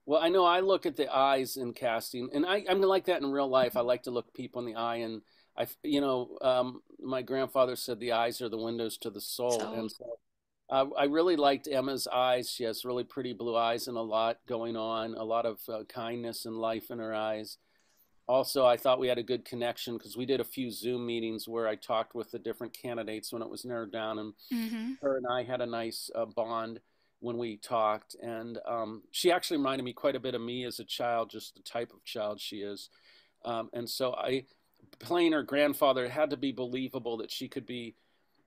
Well, 0.06 0.22
I 0.22 0.28
know 0.28 0.44
I 0.44 0.60
look 0.60 0.86
at 0.86 0.96
the 0.96 1.12
eyes 1.14 1.56
in 1.56 1.72
casting, 1.74 2.30
and 2.32 2.46
I, 2.46 2.64
I'm 2.68 2.80
like 2.80 3.06
that 3.06 3.22
in 3.22 3.30
real 3.30 3.48
life. 3.48 3.76
I 3.76 3.80
like 3.80 4.04
to 4.04 4.10
look 4.12 4.32
people 4.34 4.60
in 4.60 4.66
the 4.66 4.76
eye, 4.78 4.96
and 4.96 5.20
I, 5.58 5.66
you 5.82 6.00
know, 6.00 6.38
um, 6.42 6.82
my 7.00 7.22
grandfather 7.22 7.76
said 7.76 8.00
the 8.00 8.12
eyes 8.12 8.40
are 8.42 8.48
the 8.48 8.58
windows 8.58 8.98
to 8.98 9.10
the 9.10 9.20
soul, 9.20 9.70
and 9.72 9.90
so 9.90 10.18
uh, 10.70 10.86
I 10.98 11.04
really 11.04 11.36
liked 11.36 11.68
Emma's 11.70 12.06
eyes. 12.08 12.50
She 12.50 12.64
has 12.64 12.84
really 12.84 13.04
pretty 13.04 13.32
blue 13.32 13.56
eyes 13.56 13.88
and 13.88 13.96
a 13.96 14.02
lot 14.02 14.38
going 14.46 14.76
on, 14.76 15.14
a 15.14 15.24
lot 15.24 15.46
of 15.46 15.60
uh, 15.68 15.84
kindness 15.84 16.44
and 16.46 16.56
life 16.58 16.90
in 16.90 16.98
her 16.98 17.14
eyes. 17.14 17.58
Also, 18.28 18.66
I 18.66 18.76
thought 18.76 18.98
we 18.98 19.08
had 19.08 19.18
a 19.18 19.22
good 19.22 19.44
connection 19.44 19.96
because 19.96 20.16
we 20.16 20.26
did 20.26 20.40
a 20.40 20.44
few 20.44 20.70
Zoom 20.70 21.06
meetings 21.06 21.48
where 21.48 21.68
I 21.68 21.76
talked 21.76 22.14
with 22.14 22.30
the 22.32 22.38
different 22.40 22.72
candidates 22.72 23.32
when 23.32 23.42
it 23.42 23.50
was 23.50 23.64
narrowed 23.64 23.92
down, 23.92 24.18
and 24.18 24.34
hmm 24.50 24.98
her 25.02 25.16
and 25.16 25.26
I 25.26 25.44
had 25.44 25.60
a 25.60 25.66
nice 25.66 26.10
uh, 26.14 26.26
bond 26.26 26.80
when 27.20 27.38
we 27.38 27.56
talked, 27.56 28.16
and 28.22 28.58
um, 28.66 29.02
she 29.12 29.30
actually 29.32 29.58
reminded 29.58 29.84
me 29.84 29.92
quite 29.92 30.16
a 30.16 30.20
bit 30.20 30.34
of 30.34 30.40
me 30.40 30.64
as 30.64 30.80
a 30.80 30.84
child, 30.84 31.30
just 31.30 31.54
the 31.54 31.62
type 31.62 31.92
of 31.92 32.04
child 32.04 32.40
she 32.40 32.58
is. 32.58 32.90
Um, 33.44 33.70
and 33.72 33.88
so 33.88 34.14
I, 34.14 34.44
playing 34.98 35.32
her 35.32 35.42
grandfather, 35.42 36.04
it 36.04 36.10
had 36.10 36.30
to 36.30 36.36
be 36.36 36.52
believable 36.52 37.18
that 37.18 37.30
she 37.30 37.48
could 37.48 37.66
be 37.66 37.94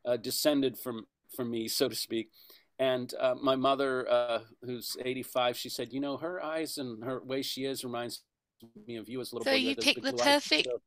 uh, 0.05 0.17
descended 0.17 0.77
from 0.77 1.05
from 1.35 1.51
me, 1.51 1.67
so 1.67 1.87
to 1.89 1.95
speak. 1.95 2.29
And 2.79 3.13
uh, 3.19 3.35
my 3.41 3.55
mother, 3.55 4.09
uh, 4.09 4.39
who's 4.63 4.97
85, 5.03 5.57
she 5.57 5.69
said, 5.69 5.93
you 5.93 5.99
know, 5.99 6.17
her 6.17 6.43
eyes 6.43 6.77
and 6.77 7.03
her 7.03 7.21
way 7.23 7.41
she 7.41 7.65
is 7.65 7.83
reminds 7.83 8.23
me 8.87 8.95
of 8.95 9.09
you 9.09 9.21
as 9.21 9.31
a 9.31 9.35
little 9.35 9.45
So 9.45 9.51
boy. 9.51 9.57
you 9.57 9.75
The- 9.75 9.83
picked 9.83 10.03
the 10.03 10.13
perfect 10.13 10.67
So 10.67 10.81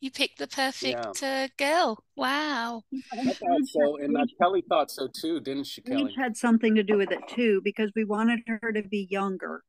you 0.00 0.10
picked 0.10 0.38
the 0.38 0.46
perfect 0.46 1.22
uh, 1.22 1.48
girl. 1.58 2.02
Wow. 2.16 2.82
I 3.12 3.60
so, 3.64 3.96
and 3.98 4.16
uh, 4.16 4.26
Kelly 4.40 4.62
thought 4.68 4.90
so 4.90 5.08
too, 5.08 5.40
didn't 5.40 5.64
she, 5.64 5.82
Kelly? 5.82 6.10
Age 6.10 6.14
had 6.16 6.36
something 6.36 6.74
to 6.74 6.82
do 6.82 6.96
with 6.96 7.10
it 7.10 7.20
too, 7.28 7.60
because 7.62 7.90
we 7.94 8.04
wanted 8.04 8.40
her 8.46 8.72
to 8.72 8.82
be 8.82 9.06
younger, 9.10 9.62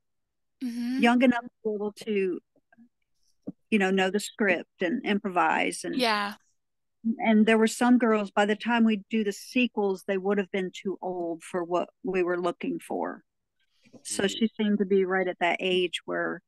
hmm 0.62 1.00
young 1.00 1.22
enough 1.22 1.42
to 1.44 1.50
be 1.64 1.74
able 1.76 1.92
to, 1.94 2.40
you 3.72 3.80
know, 3.80 3.90
know 3.90 4.12
the 4.12 4.20
script 4.20 4.82
and 4.82 5.04
improvise. 5.06 5.84
And 5.84 5.96
Yeah. 5.96 6.36
and 7.18 7.46
there 7.48 7.58
were 7.58 7.68
some 7.68 7.98
girls. 7.98 8.30
By 8.30 8.46
the 8.46 8.56
time 8.56 8.84
we 8.84 8.98
do 9.10 9.24
the 9.24 9.32
sequels, 9.32 10.04
they 10.06 10.18
would 10.18 10.38
have 10.38 10.52
been 10.52 10.72
too 10.72 11.00
old 11.02 11.42
for 11.44 11.64
what 11.64 11.90
we 12.04 12.22
were 12.22 12.40
looking 12.40 12.78
for. 12.80 13.24
So 14.04 14.24
Mhm. 14.24 14.30
she 14.30 14.52
seemed 14.56 14.78
to 14.80 14.86
be 14.86 15.04
right 15.06 15.28
at 15.28 15.40
that 15.40 15.58
age 15.60 16.02
where 16.06 16.42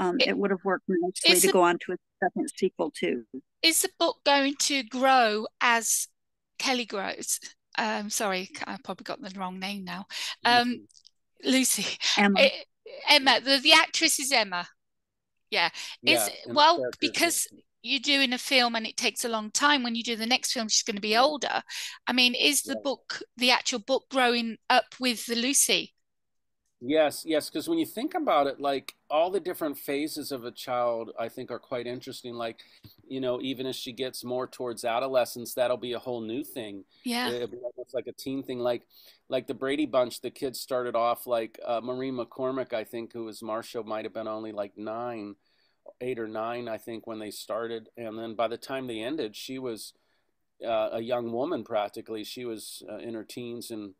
um, 0.00 0.20
It- 0.20 0.28
it 0.28 0.38
would 0.38 0.52
have 0.52 0.62
worked 0.64 0.84
nicely 0.88 1.40
to 1.40 1.48
it- 1.48 1.52
go 1.52 1.62
on 1.62 1.76
to 1.80 1.92
a 1.92 1.96
second 2.22 2.48
sequel 2.56 2.92
too. 2.92 3.26
Is 3.62 3.82
the 3.82 3.90
book 3.98 4.22
going 4.24 4.54
to 4.54 4.84
grow 4.84 5.48
as 5.60 6.06
Kelly 6.58 6.84
grows? 6.86 7.40
Um, 7.76 8.08
sorry, 8.08 8.48
I 8.64 8.76
probably 8.84 9.02
got 9.02 9.20
the 9.20 9.36
wrong 9.36 9.58
name 9.58 9.82
now. 9.82 10.06
Um, 10.44 10.86
Lucy. 11.42 11.98
Emma. 12.16 12.40
Eh, 12.40 12.62
Emma, 13.08 13.40
the, 13.40 13.58
the 13.58 13.72
actress 13.72 14.20
is 14.20 14.30
Emma. 14.30 14.68
Yeah. 15.50 15.70
Is 16.04 16.28
Yeah, 16.28 16.52
well, 16.54 16.90
because 17.00 17.46
you're 17.82 18.00
doing 18.00 18.32
a 18.32 18.38
film 18.38 18.74
and 18.74 18.86
it 18.86 18.96
takes 18.96 19.24
a 19.24 19.28
long 19.28 19.50
time. 19.50 19.82
When 19.82 19.94
you 19.94 20.02
do 20.02 20.16
the 20.16 20.26
next 20.26 20.52
film, 20.52 20.68
she's 20.68 20.82
going 20.82 20.96
to 20.96 21.00
be 21.02 21.16
older. 21.16 21.62
I 22.06 22.12
mean, 22.12 22.34
is 22.34 22.62
the 22.62 22.74
Right. 22.74 22.82
book, 22.82 23.22
the 23.36 23.50
actual 23.50 23.78
book, 23.78 24.08
growing 24.10 24.58
up 24.68 24.94
with 24.98 25.26
the 25.26 25.36
Lucy? 25.36 25.94
Yes, 26.80 27.24
yes, 27.26 27.50
because 27.50 27.68
when 27.68 27.78
you 27.78 27.86
think 27.86 28.14
about 28.14 28.46
it, 28.46 28.60
like 28.60 28.94
all 29.10 29.30
the 29.30 29.40
different 29.40 29.76
phases 29.76 30.30
of 30.30 30.44
a 30.44 30.52
child, 30.52 31.10
I 31.18 31.28
think 31.28 31.50
are 31.50 31.58
quite 31.58 31.88
interesting. 31.88 32.34
Like, 32.34 32.60
you 33.08 33.20
know, 33.20 33.40
even 33.42 33.66
as 33.66 33.74
she 33.74 33.92
gets 33.92 34.22
more 34.22 34.46
towards 34.46 34.84
adolescence, 34.84 35.54
that'll 35.54 35.76
be 35.76 35.94
a 35.94 35.98
whole 35.98 36.20
new 36.20 36.44
thing. 36.44 36.84
Yeah. 37.04 37.30
It'll 37.30 37.48
be 37.48 37.56
almost 37.56 37.94
like 37.94 38.06
a 38.06 38.12
teen 38.12 38.44
thing. 38.44 38.60
Like, 38.60 38.82
like 39.28 39.48
the 39.48 39.54
Brady 39.54 39.86
Bunch, 39.86 40.20
the 40.20 40.30
kids 40.30 40.60
started 40.60 40.94
off 40.94 41.26
like 41.26 41.58
uh, 41.66 41.80
Marie 41.82 42.12
McCormick, 42.12 42.72
I 42.72 42.84
think, 42.84 43.12
who 43.12 43.24
was 43.24 43.42
Marcia, 43.42 43.82
might 43.82 44.04
have 44.04 44.14
been 44.14 44.28
only 44.28 44.52
like 44.52 44.78
nine, 44.78 45.34
eight 46.00 46.20
or 46.20 46.28
nine, 46.28 46.68
I 46.68 46.78
think, 46.78 47.08
when 47.08 47.18
they 47.18 47.32
started. 47.32 47.88
And 47.96 48.16
then 48.16 48.36
by 48.36 48.46
the 48.46 48.56
time 48.56 48.86
they 48.86 49.00
ended, 49.00 49.34
she 49.34 49.58
was 49.58 49.94
uh, 50.64 50.90
a 50.92 51.00
young 51.00 51.32
woman 51.32 51.64
practically. 51.64 52.22
She 52.22 52.44
was 52.44 52.84
uh, 52.88 52.98
in 52.98 53.14
her 53.14 53.24
teens 53.24 53.72
and 53.72 53.94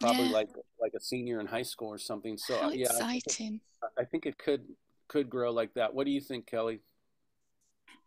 probably 0.00 0.26
Yeah. 0.26 0.32
like 0.32 0.48
like 0.80 0.92
a 0.96 1.00
senior 1.00 1.40
in 1.40 1.46
high 1.46 1.62
school 1.62 1.88
or 1.88 1.98
something. 1.98 2.36
So 2.36 2.56
How 2.58 2.68
uh, 2.68 2.72
yeah, 2.72 2.88
I 2.88 2.90
think, 2.90 3.00
it, 3.00 3.16
exciting. 3.26 3.60
I 3.98 4.04
think 4.04 4.26
it 4.26 4.38
could 4.38 4.64
could 5.08 5.30
grow 5.30 5.52
like 5.52 5.74
that. 5.74 5.94
What 5.94 6.04
do 6.04 6.10
you 6.12 6.20
think, 6.20 6.46
Kelly? 6.46 6.80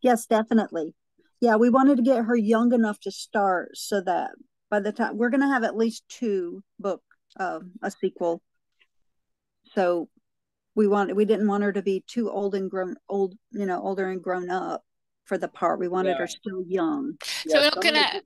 Yes, 0.02 0.26
definitely. 0.26 0.94
Yeah, 1.42 1.56
we 1.56 1.70
wanted 1.70 1.98
to 1.98 2.04
get 2.04 2.26
her 2.26 2.36
young 2.36 2.74
enough 2.74 3.00
to 3.02 3.12
start 3.12 3.78
so 3.78 4.02
that 4.02 4.32
by 4.70 4.80
the 4.80 4.92
time 4.92 5.18
we're 5.18 5.30
going 5.30 5.42
to 5.42 5.48
have 5.48 5.64
at 5.64 5.76
least 5.78 6.04
two 6.10 6.64
book 6.80 7.02
um, 7.40 7.72
a 7.82 7.90
sequel. 7.92 8.42
So 9.74 10.10
we 10.76 10.88
want 10.88 11.16
we 11.16 11.26
didn't 11.26 11.48
want 11.48 11.64
her 11.64 11.74
to 11.74 11.82
be 11.82 12.04
too 12.08 12.30
old 12.30 12.56
and 12.56 12.70
grown 12.70 12.96
old, 13.08 13.36
you 13.52 13.66
know, 13.66 13.82
older 13.82 14.10
and 14.10 14.22
grown 14.22 14.50
up 14.50 14.84
for 15.26 15.38
the 15.38 15.48
part. 15.48 15.80
We 15.80 15.88
wanted 15.88 16.12
Yeah. 16.12 16.18
her 16.20 16.28
still 16.28 16.64
young. 16.68 17.18
So 17.48 17.58
we're 17.58 17.64
not 17.64 17.74
some 17.74 17.84
gonna 17.84 18.22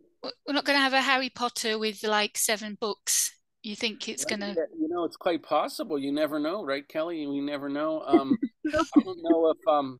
we're 0.48 0.54
not 0.54 0.66
gonna 0.66 0.80
have 0.80 0.94
a 0.94 1.02
Harry 1.02 1.30
Potter 1.30 1.78
with 1.78 2.04
like 2.04 2.38
seven 2.38 2.78
books. 2.80 3.32
You 3.64 3.76
think 3.76 4.08
it's 4.10 4.26
Right, 4.26 4.26
gonna? 4.26 4.56
You 4.80 4.88
know, 4.90 5.04
it's 5.06 5.18
quite 5.18 5.44
possible. 5.44 5.98
You 6.00 6.12
never 6.12 6.40
know, 6.40 6.64
right, 6.64 6.88
Kelly? 6.88 7.26
We 7.28 7.42
never 7.42 7.70
know. 7.70 8.02
Um, 8.04 8.38
I 8.74 9.02
don't 9.06 9.22
know 9.24 9.50
if 9.52 9.58
um, 9.68 10.00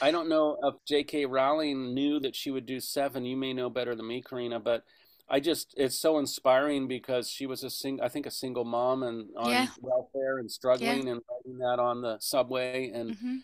I 0.00 0.10
don't 0.10 0.28
know 0.28 0.58
if 0.64 0.74
J.K. 0.86 1.26
Rowling 1.26 1.94
knew 1.94 2.20
that 2.20 2.36
she 2.36 2.50
would 2.50 2.66
do 2.66 2.80
seven. 2.80 3.24
You 3.24 3.36
may 3.36 3.52
know 3.54 3.70
better 3.70 3.94
than 3.94 4.08
me, 4.08 4.22
Karina, 4.22 4.60
but 4.60 4.84
I 5.28 5.40
just 5.40 5.74
it's 5.76 5.98
so 6.00 6.18
inspiring 6.18 6.88
because 6.88 7.30
she 7.30 7.46
was 7.46 7.64
a 7.64 7.70
sing 7.70 8.00
I 8.02 8.08
think 8.08 8.26
a 8.26 8.30
single 8.30 8.64
mom 8.64 9.02
and 9.04 9.28
on 9.36 9.50
Yeah. 9.50 9.68
welfare 9.80 10.38
and 10.38 10.50
struggling 10.50 11.08
and 11.08 11.20
writing 11.30 11.58
that 11.58 11.78
on 11.80 12.02
the 12.02 12.18
subway 12.20 12.90
and 12.90 13.14
Mhm. 13.14 13.42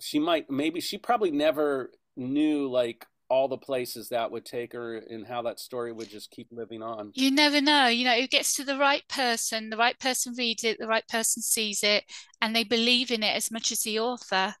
she 0.00 0.18
might 0.18 0.50
maybe 0.50 0.80
she 0.80 0.98
probably 0.98 1.30
never 1.30 1.90
knew 2.16 2.68
like 2.68 3.06
all 3.28 3.48
the 3.48 3.58
places 3.58 4.08
that 4.10 4.30
would 4.30 4.44
take 4.44 4.72
her 4.72 4.96
and 4.96 5.26
how 5.26 5.42
that 5.42 5.60
story 5.60 5.92
would 5.92 6.08
just 6.08 6.30
keep 6.30 6.48
living 6.50 6.82
on. 6.82 7.12
You 7.14 7.30
never 7.30 7.60
know. 7.60 7.86
You 7.86 8.04
know, 8.04 8.14
it 8.14 8.30
gets 8.30 8.54
to 8.54 8.64
the 8.64 8.78
right 8.78 9.02
person, 9.08 9.70
the 9.70 9.76
right 9.76 9.98
person 9.98 10.34
reads 10.36 10.64
it, 10.64 10.78
the 10.78 10.86
right 10.86 11.06
person 11.08 11.42
sees 11.42 11.82
it, 11.82 12.04
and 12.40 12.54
they 12.54 12.64
believe 12.64 13.10
in 13.10 13.22
it 13.22 13.34
as 13.34 13.50
much 13.50 13.72
as 13.72 13.80
the 13.80 13.98
author, 14.00 14.54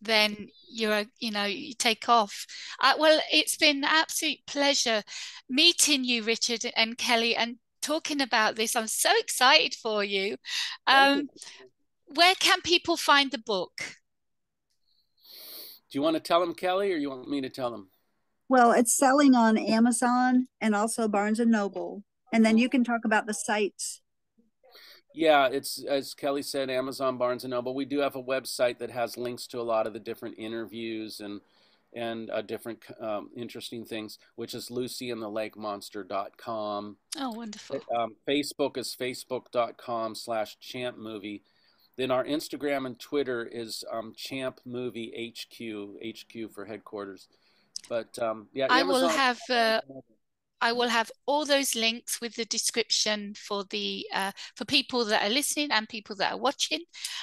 then 0.00 0.48
you're, 0.70 0.92
a- 1.00 1.06
you 1.20 1.30
know, 1.30 1.44
you 1.44 1.74
take 1.74 2.08
off. 2.08 2.46
Uh, 2.80 2.94
well, 2.98 3.20
it's 3.32 3.56
been 3.56 3.78
an 3.78 3.84
absolute 3.84 4.38
pleasure 4.46 5.02
meeting 5.48 6.04
you, 6.04 6.22
Richard 6.22 6.64
and 6.76 6.96
Kelly, 6.98 7.36
and 7.36 7.56
talking 7.82 8.20
about 8.20 8.56
this. 8.56 8.74
I'm 8.76 8.86
so 8.86 9.10
excited 9.18 9.74
for 9.74 10.02
you. 10.04 10.36
Um, 10.86 11.28
where 12.06 12.34
can 12.36 12.60
people 12.62 12.96
find 12.96 13.30
the 13.30 13.38
book? 13.38 13.96
Do 15.90 15.98
you 15.98 16.02
want 16.02 16.14
to 16.14 16.20
tell 16.20 16.40
them, 16.40 16.54
Kelly, 16.54 16.92
or 16.92 16.96
you 16.96 17.10
want 17.10 17.28
me 17.28 17.40
to 17.42 17.48
tell 17.50 17.70
them? 17.70 17.90
Well, 18.48 18.72
it's 18.72 18.96
selling 18.96 19.34
on 19.34 19.58
Amazon 19.58 20.48
and 20.60 20.74
also 20.74 21.08
Barnes 21.08 21.40
and 21.40 21.50
Noble. 21.50 22.02
And 22.32 22.44
then 22.44 22.58
you 22.58 22.68
can 22.68 22.84
talk 22.84 23.00
about 23.04 23.26
the 23.26 23.34
sites. 23.34 24.00
Yeah, 25.14 25.48
it's 25.48 25.82
as 25.84 26.14
Kelly 26.14 26.42
said, 26.42 26.70
Amazon, 26.70 27.18
Barnes 27.18 27.44
and 27.44 27.50
Noble. 27.50 27.74
We 27.74 27.84
do 27.84 27.98
have 27.98 28.14
a 28.14 28.22
website 28.22 28.78
that 28.78 28.90
has 28.90 29.16
links 29.16 29.46
to 29.48 29.60
a 29.60 29.62
lot 29.62 29.86
of 29.86 29.92
the 29.92 30.00
different 30.00 30.38
interviews 30.38 31.20
and 31.20 31.40
and 31.94 32.30
uh, 32.30 32.42
different 32.42 32.84
um, 33.00 33.30
interesting 33.34 33.82
things, 33.84 34.18
which 34.36 34.54
is 34.54 34.68
lucyandthelake.monster.com. 34.68 36.96
Oh, 37.18 37.30
wonderful. 37.30 37.80
Um, 37.96 38.14
Facebook 38.28 38.76
is 38.76 38.94
facebook.com 38.98 40.14
slash 40.14 40.58
champ 40.60 40.98
movie. 40.98 41.42
Then 41.96 42.10
our 42.10 42.24
Instagram 42.24 42.84
and 42.86 43.00
Twitter 43.00 43.48
is 43.50 43.84
um, 43.90 44.12
champ 44.14 44.60
movie 44.66 45.34
HQ, 45.34 45.96
HQ 46.04 46.52
for 46.52 46.66
headquarters. 46.66 47.26
But 47.88 48.18
um, 48.18 48.48
yeah, 48.52 48.66
I 48.70 48.80
Amazon- 48.80 49.02
will 49.02 49.08
have. 49.08 49.40
Uh, 49.50 49.80
I 50.60 50.72
will 50.72 50.88
have 50.88 51.10
all 51.26 51.44
those 51.44 51.76
links 51.76 52.20
with 52.20 52.34
the 52.34 52.44
description 52.44 53.34
for 53.34 53.64
the 53.70 54.04
uh, 54.12 54.32
for 54.56 54.64
people 54.64 55.04
that 55.04 55.22
are 55.22 55.32
listening 55.32 55.70
and 55.70 55.88
people 55.88 56.16
that 56.16 56.32
are 56.32 56.38
watching, 56.38 56.80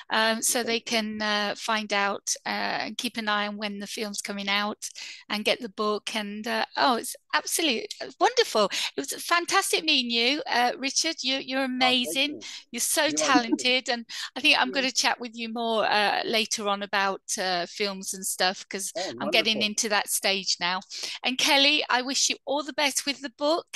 um, 0.09 0.41
so 0.41 0.63
they 0.63 0.79
can 0.79 1.21
uh, 1.21 1.55
find 1.57 1.91
out 1.91 2.33
uh, 2.45 2.87
and 2.87 2.97
keep 2.97 3.17
an 3.17 3.27
eye 3.27 3.47
on 3.47 3.57
when 3.57 3.79
the 3.79 3.87
film's 3.87 4.21
coming 4.21 4.47
out 4.47 4.89
and 5.29 5.43
get 5.45 5.59
the 5.59 5.69
book. 5.69 6.15
And 6.15 6.47
uh, 6.47 6.65
oh, 6.77 6.95
it's 6.95 7.15
absolutely 7.35 7.87
wonderful! 8.19 8.65
It 8.65 8.99
was 9.01 9.13
fantastic 9.23 9.83
meeting 9.83 10.09
you, 10.09 10.41
uh, 10.47 10.71
Richard. 10.77 11.17
You, 11.21 11.37
you're 11.37 11.61
oh, 11.61 11.65
amazing. 11.65 12.39
Oh, 12.41 12.47
you. 12.71 12.77
are 12.77 12.81
so 12.81 13.05
you 13.05 13.11
talented, 13.11 13.89
and 13.89 14.05
I 14.35 14.41
think 14.41 14.59
I'm 14.59 14.71
going 14.71 14.85
to 14.85 14.93
chat 14.93 15.19
with 15.19 15.35
you 15.35 15.51
more 15.53 15.85
uh, 15.85 16.21
later 16.25 16.67
on 16.67 16.83
about 16.83 17.21
films 17.67 18.13
and 18.13 18.25
stuff 18.25 18.65
because 18.67 18.91
oh, 18.97 19.13
I'm 19.21 19.29
getting 19.29 19.61
into 19.61 19.89
that 19.89 20.09
stage 20.09 20.57
now. 20.59 20.79
And 21.23 21.37
Kelly, 21.37 21.83
I 21.89 22.01
wish 22.01 22.29
you 22.29 22.37
all 22.45 22.63
the 22.63 22.73
best 22.73 23.05
with 23.05 23.21
the 23.21 23.31
book 23.37 23.67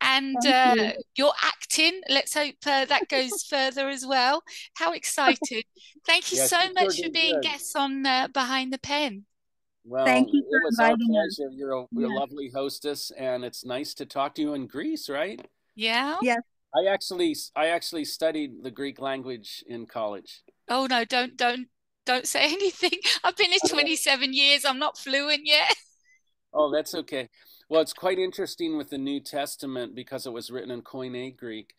and 0.00 0.36
uh, 0.46 0.74
you. 0.76 0.92
your 1.16 1.32
acting. 1.42 2.00
Let's 2.08 2.34
hope 2.34 2.54
uh, 2.66 2.84
that 2.86 3.08
goes 3.08 3.42
further 3.50 3.88
as 3.88 4.06
well. 4.06 4.42
How 4.74 4.92
excited! 4.92 5.64
Thank 6.06 6.32
you 6.32 6.38
yes, 6.38 6.50
so 6.50 6.72
much 6.72 7.00
for 7.02 7.10
being 7.10 7.36
good. 7.36 7.42
guests 7.42 7.74
on 7.76 8.06
uh, 8.06 8.28
Behind 8.32 8.72
the 8.72 8.78
Pen. 8.78 9.24
Well, 9.84 10.04
Thank 10.04 10.28
you 10.32 10.42
for 10.42 10.56
it 10.56 10.62
was 10.64 10.78
our 10.78 10.96
pleasure. 10.96 11.50
You're 11.52 11.72
a, 11.72 11.86
you're 11.90 12.10
yeah. 12.10 12.16
a 12.16 12.18
lovely 12.18 12.50
hostess, 12.54 13.10
and 13.16 13.44
it's 13.44 13.64
nice 13.64 13.94
to 13.94 14.06
talk 14.06 14.34
to 14.34 14.42
you 14.42 14.54
in 14.54 14.66
Greece, 14.66 15.08
right? 15.08 15.40
Yeah. 15.74 16.16
Yes. 16.22 16.40
I 16.74 16.90
actually, 16.90 17.34
I 17.56 17.68
actually 17.68 18.04
studied 18.04 18.62
the 18.62 18.70
Greek 18.70 19.00
language 19.00 19.64
in 19.66 19.86
college. 19.86 20.42
Oh 20.68 20.86
no! 20.88 21.04
Don't, 21.04 21.36
don't, 21.36 21.68
don't 22.06 22.26
say 22.26 22.44
anything. 22.52 22.98
I've 23.24 23.36
been 23.36 23.50
here 23.50 23.58
27 23.66 24.32
years. 24.32 24.64
I'm 24.64 24.78
not 24.78 24.98
fluent 24.98 25.42
yet. 25.44 25.74
Oh, 26.52 26.72
that's 26.72 26.96
okay. 26.96 27.28
Well, 27.68 27.80
it's 27.80 27.92
quite 27.92 28.18
interesting 28.18 28.76
with 28.76 28.90
the 28.90 28.98
New 28.98 29.20
Testament 29.20 29.94
because 29.94 30.26
it 30.26 30.32
was 30.32 30.50
written 30.50 30.72
in 30.72 30.82
Koine 30.82 31.36
Greek, 31.36 31.74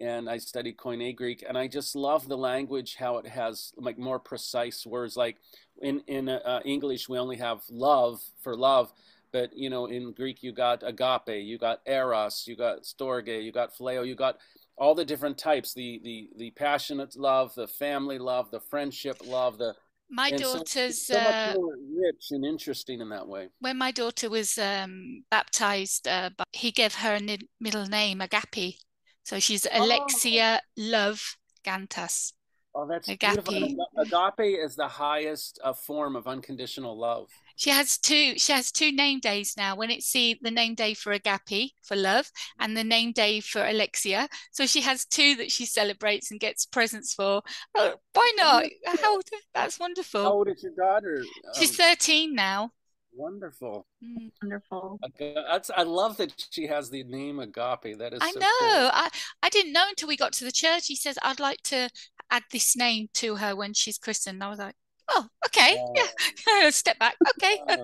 and 0.00 0.28
I 0.28 0.38
studied 0.38 0.76
Koine 0.76 1.14
Greek, 1.14 1.44
and 1.48 1.56
I 1.56 1.68
just 1.68 1.94
love 1.94 2.26
the 2.26 2.36
language 2.36 2.96
how 2.96 3.18
it 3.18 3.28
has 3.28 3.72
like 3.76 3.98
more 3.98 4.18
precise 4.18 4.84
words. 4.84 5.16
Like 5.16 5.36
in 5.82 6.00
in 6.06 6.28
uh, 6.28 6.60
English, 6.64 7.08
we 7.08 7.18
only 7.18 7.36
have 7.36 7.60
love 7.70 8.22
for 8.42 8.56
love, 8.56 8.92
but 9.32 9.56
you 9.56 9.70
know 9.70 9.86
in 9.86 10.12
Greek 10.12 10.42
you 10.42 10.52
got 10.52 10.82
agape, 10.82 11.44
you 11.44 11.58
got 11.58 11.80
eros, 11.86 12.44
you 12.46 12.56
got 12.56 12.82
storge, 12.82 13.44
you 13.44 13.52
got 13.52 13.74
phileo, 13.76 14.06
you 14.06 14.14
got 14.14 14.38
all 14.76 14.94
the 14.94 15.04
different 15.04 15.38
types 15.38 15.72
the 15.74 16.00
the 16.04 16.28
the 16.36 16.50
passionate 16.52 17.16
love, 17.16 17.54
the 17.54 17.66
family 17.66 18.18
love, 18.18 18.50
the 18.50 18.60
friendship 18.60 19.16
love, 19.26 19.58
the 19.58 19.74
my 20.08 20.30
daughter's 20.30 21.02
so, 21.02 21.14
so 21.14 21.20
much 21.20 21.56
uh, 21.56 21.60
rich 21.98 22.30
and 22.30 22.44
interesting 22.44 23.00
in 23.00 23.08
that 23.08 23.26
way. 23.26 23.48
When 23.58 23.76
my 23.76 23.90
daughter 23.90 24.30
was 24.30 24.56
um, 24.56 25.24
baptized, 25.30 26.06
uh, 26.06 26.30
he 26.52 26.70
gave 26.70 26.94
her 26.94 27.16
a 27.16 27.38
middle 27.60 27.86
name, 27.86 28.20
Agape. 28.20 28.76
So 29.24 29.40
she's 29.40 29.66
Alexia 29.72 30.60
oh. 30.62 30.70
Love 30.76 31.36
Gantas. 31.64 32.32
Oh, 32.78 32.86
that's 32.86 33.08
Agape. 33.08 33.44
beautiful. 33.46 33.88
Agape 33.96 34.58
is 34.62 34.76
the 34.76 34.86
highest 34.86 35.58
uh, 35.64 35.72
form 35.72 36.14
of 36.14 36.26
unconditional 36.26 36.96
love. 36.98 37.30
She 37.56 37.70
has 37.70 37.96
two. 37.96 38.38
She 38.38 38.52
has 38.52 38.70
two 38.70 38.92
name 38.92 39.18
days 39.18 39.54
now. 39.56 39.76
When 39.76 39.90
it's 39.90 40.12
the 40.12 40.38
the 40.42 40.50
name 40.50 40.74
day 40.74 40.92
for 40.92 41.12
Agape 41.12 41.72
for 41.82 41.96
love, 41.96 42.30
and 42.60 42.76
the 42.76 42.84
name 42.84 43.12
day 43.12 43.40
for 43.40 43.64
Alexia. 43.64 44.28
So 44.52 44.66
she 44.66 44.82
has 44.82 45.06
two 45.06 45.36
that 45.36 45.50
she 45.50 45.64
celebrates 45.64 46.30
and 46.30 46.38
gets 46.38 46.66
presents 46.66 47.14
for. 47.14 47.40
Oh, 47.74 47.94
why 48.12 48.32
not? 48.36 48.64
How 49.00 49.20
that's 49.54 49.80
wonderful. 49.80 50.24
How 50.24 50.32
old 50.32 50.48
is 50.48 50.62
your 50.62 50.72
daughter? 50.72 51.24
She's 51.54 51.70
um, 51.70 51.86
thirteen 51.86 52.34
now. 52.34 52.72
Wonderful. 53.16 53.86
Mm. 54.04 54.30
Wonderful. 54.42 55.00
That's 55.18 55.70
I 55.74 55.82
love 55.82 56.18
that 56.18 56.34
she 56.50 56.66
has 56.66 56.90
the 56.90 57.02
name 57.04 57.40
Agape. 57.40 57.98
That 57.98 58.12
is 58.12 58.20
I 58.20 58.30
so 58.30 58.40
know. 58.40 58.46
Cool. 58.60 58.90
I, 58.92 59.08
I 59.42 59.48
didn't 59.48 59.72
know 59.72 59.84
until 59.88 60.08
we 60.08 60.16
got 60.16 60.32
to 60.34 60.44
the 60.44 60.52
church. 60.52 60.86
He 60.86 60.96
says, 60.96 61.18
I'd 61.22 61.40
like 61.40 61.62
to 61.64 61.88
add 62.30 62.42
this 62.52 62.76
name 62.76 63.08
to 63.14 63.36
her 63.36 63.56
when 63.56 63.72
she's 63.72 63.98
christened. 63.98 64.44
I 64.44 64.50
was 64.50 64.58
like, 64.58 64.74
oh, 65.10 65.26
okay, 65.46 65.78
uh, 65.78 66.02
yeah, 66.46 66.70
step 66.70 66.98
back, 66.98 67.16
okay. 67.36 67.58
uh, 67.68 67.76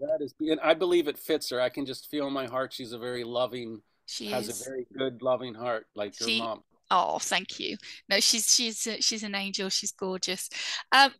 that 0.00 0.18
is, 0.20 0.34
and 0.40 0.60
I 0.60 0.74
believe 0.74 1.08
it 1.08 1.18
fits 1.18 1.50
her. 1.50 1.60
I 1.60 1.68
can 1.68 1.86
just 1.86 2.08
feel 2.08 2.26
in 2.26 2.32
my 2.32 2.46
heart 2.46 2.72
she's 2.72 2.92
a 2.92 2.98
very 2.98 3.24
loving. 3.24 3.82
She 4.06 4.26
has 4.26 4.48
is. 4.48 4.62
a 4.62 4.70
very 4.70 4.86
good, 4.96 5.20
loving 5.22 5.54
heart, 5.54 5.86
like 5.94 6.14
she, 6.14 6.38
your 6.38 6.46
mom. 6.46 6.60
Oh, 6.90 7.18
thank 7.18 7.60
you. 7.60 7.76
No, 8.08 8.20
she's 8.20 8.54
she's 8.54 8.86
uh, 8.86 8.96
she's 9.00 9.22
an 9.22 9.34
angel. 9.34 9.68
She's 9.68 9.92
gorgeous. 9.92 10.48
Um, 10.92 11.12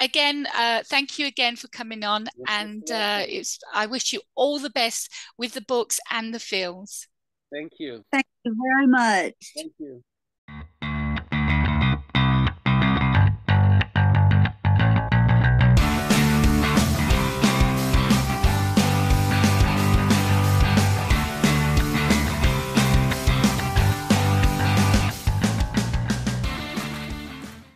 again, 0.00 0.46
uh, 0.54 0.82
thank 0.84 1.18
you 1.18 1.26
again 1.26 1.56
for 1.56 1.68
coming 1.68 2.04
on, 2.04 2.24
yes, 2.24 2.46
and 2.48 2.90
uh, 2.90 3.22
it's. 3.26 3.58
I 3.72 3.86
wish 3.86 4.12
you 4.12 4.20
all 4.34 4.58
the 4.58 4.70
best 4.70 5.12
with 5.36 5.54
the 5.54 5.60
books 5.60 6.00
and 6.10 6.34
the 6.34 6.40
films. 6.40 7.06
Thank 7.52 7.72
you. 7.78 8.04
Thank 8.12 8.26
you 8.44 8.54
very 8.54 8.86
much. 8.86 9.34
Thank 9.56 9.72
you. 9.78 10.02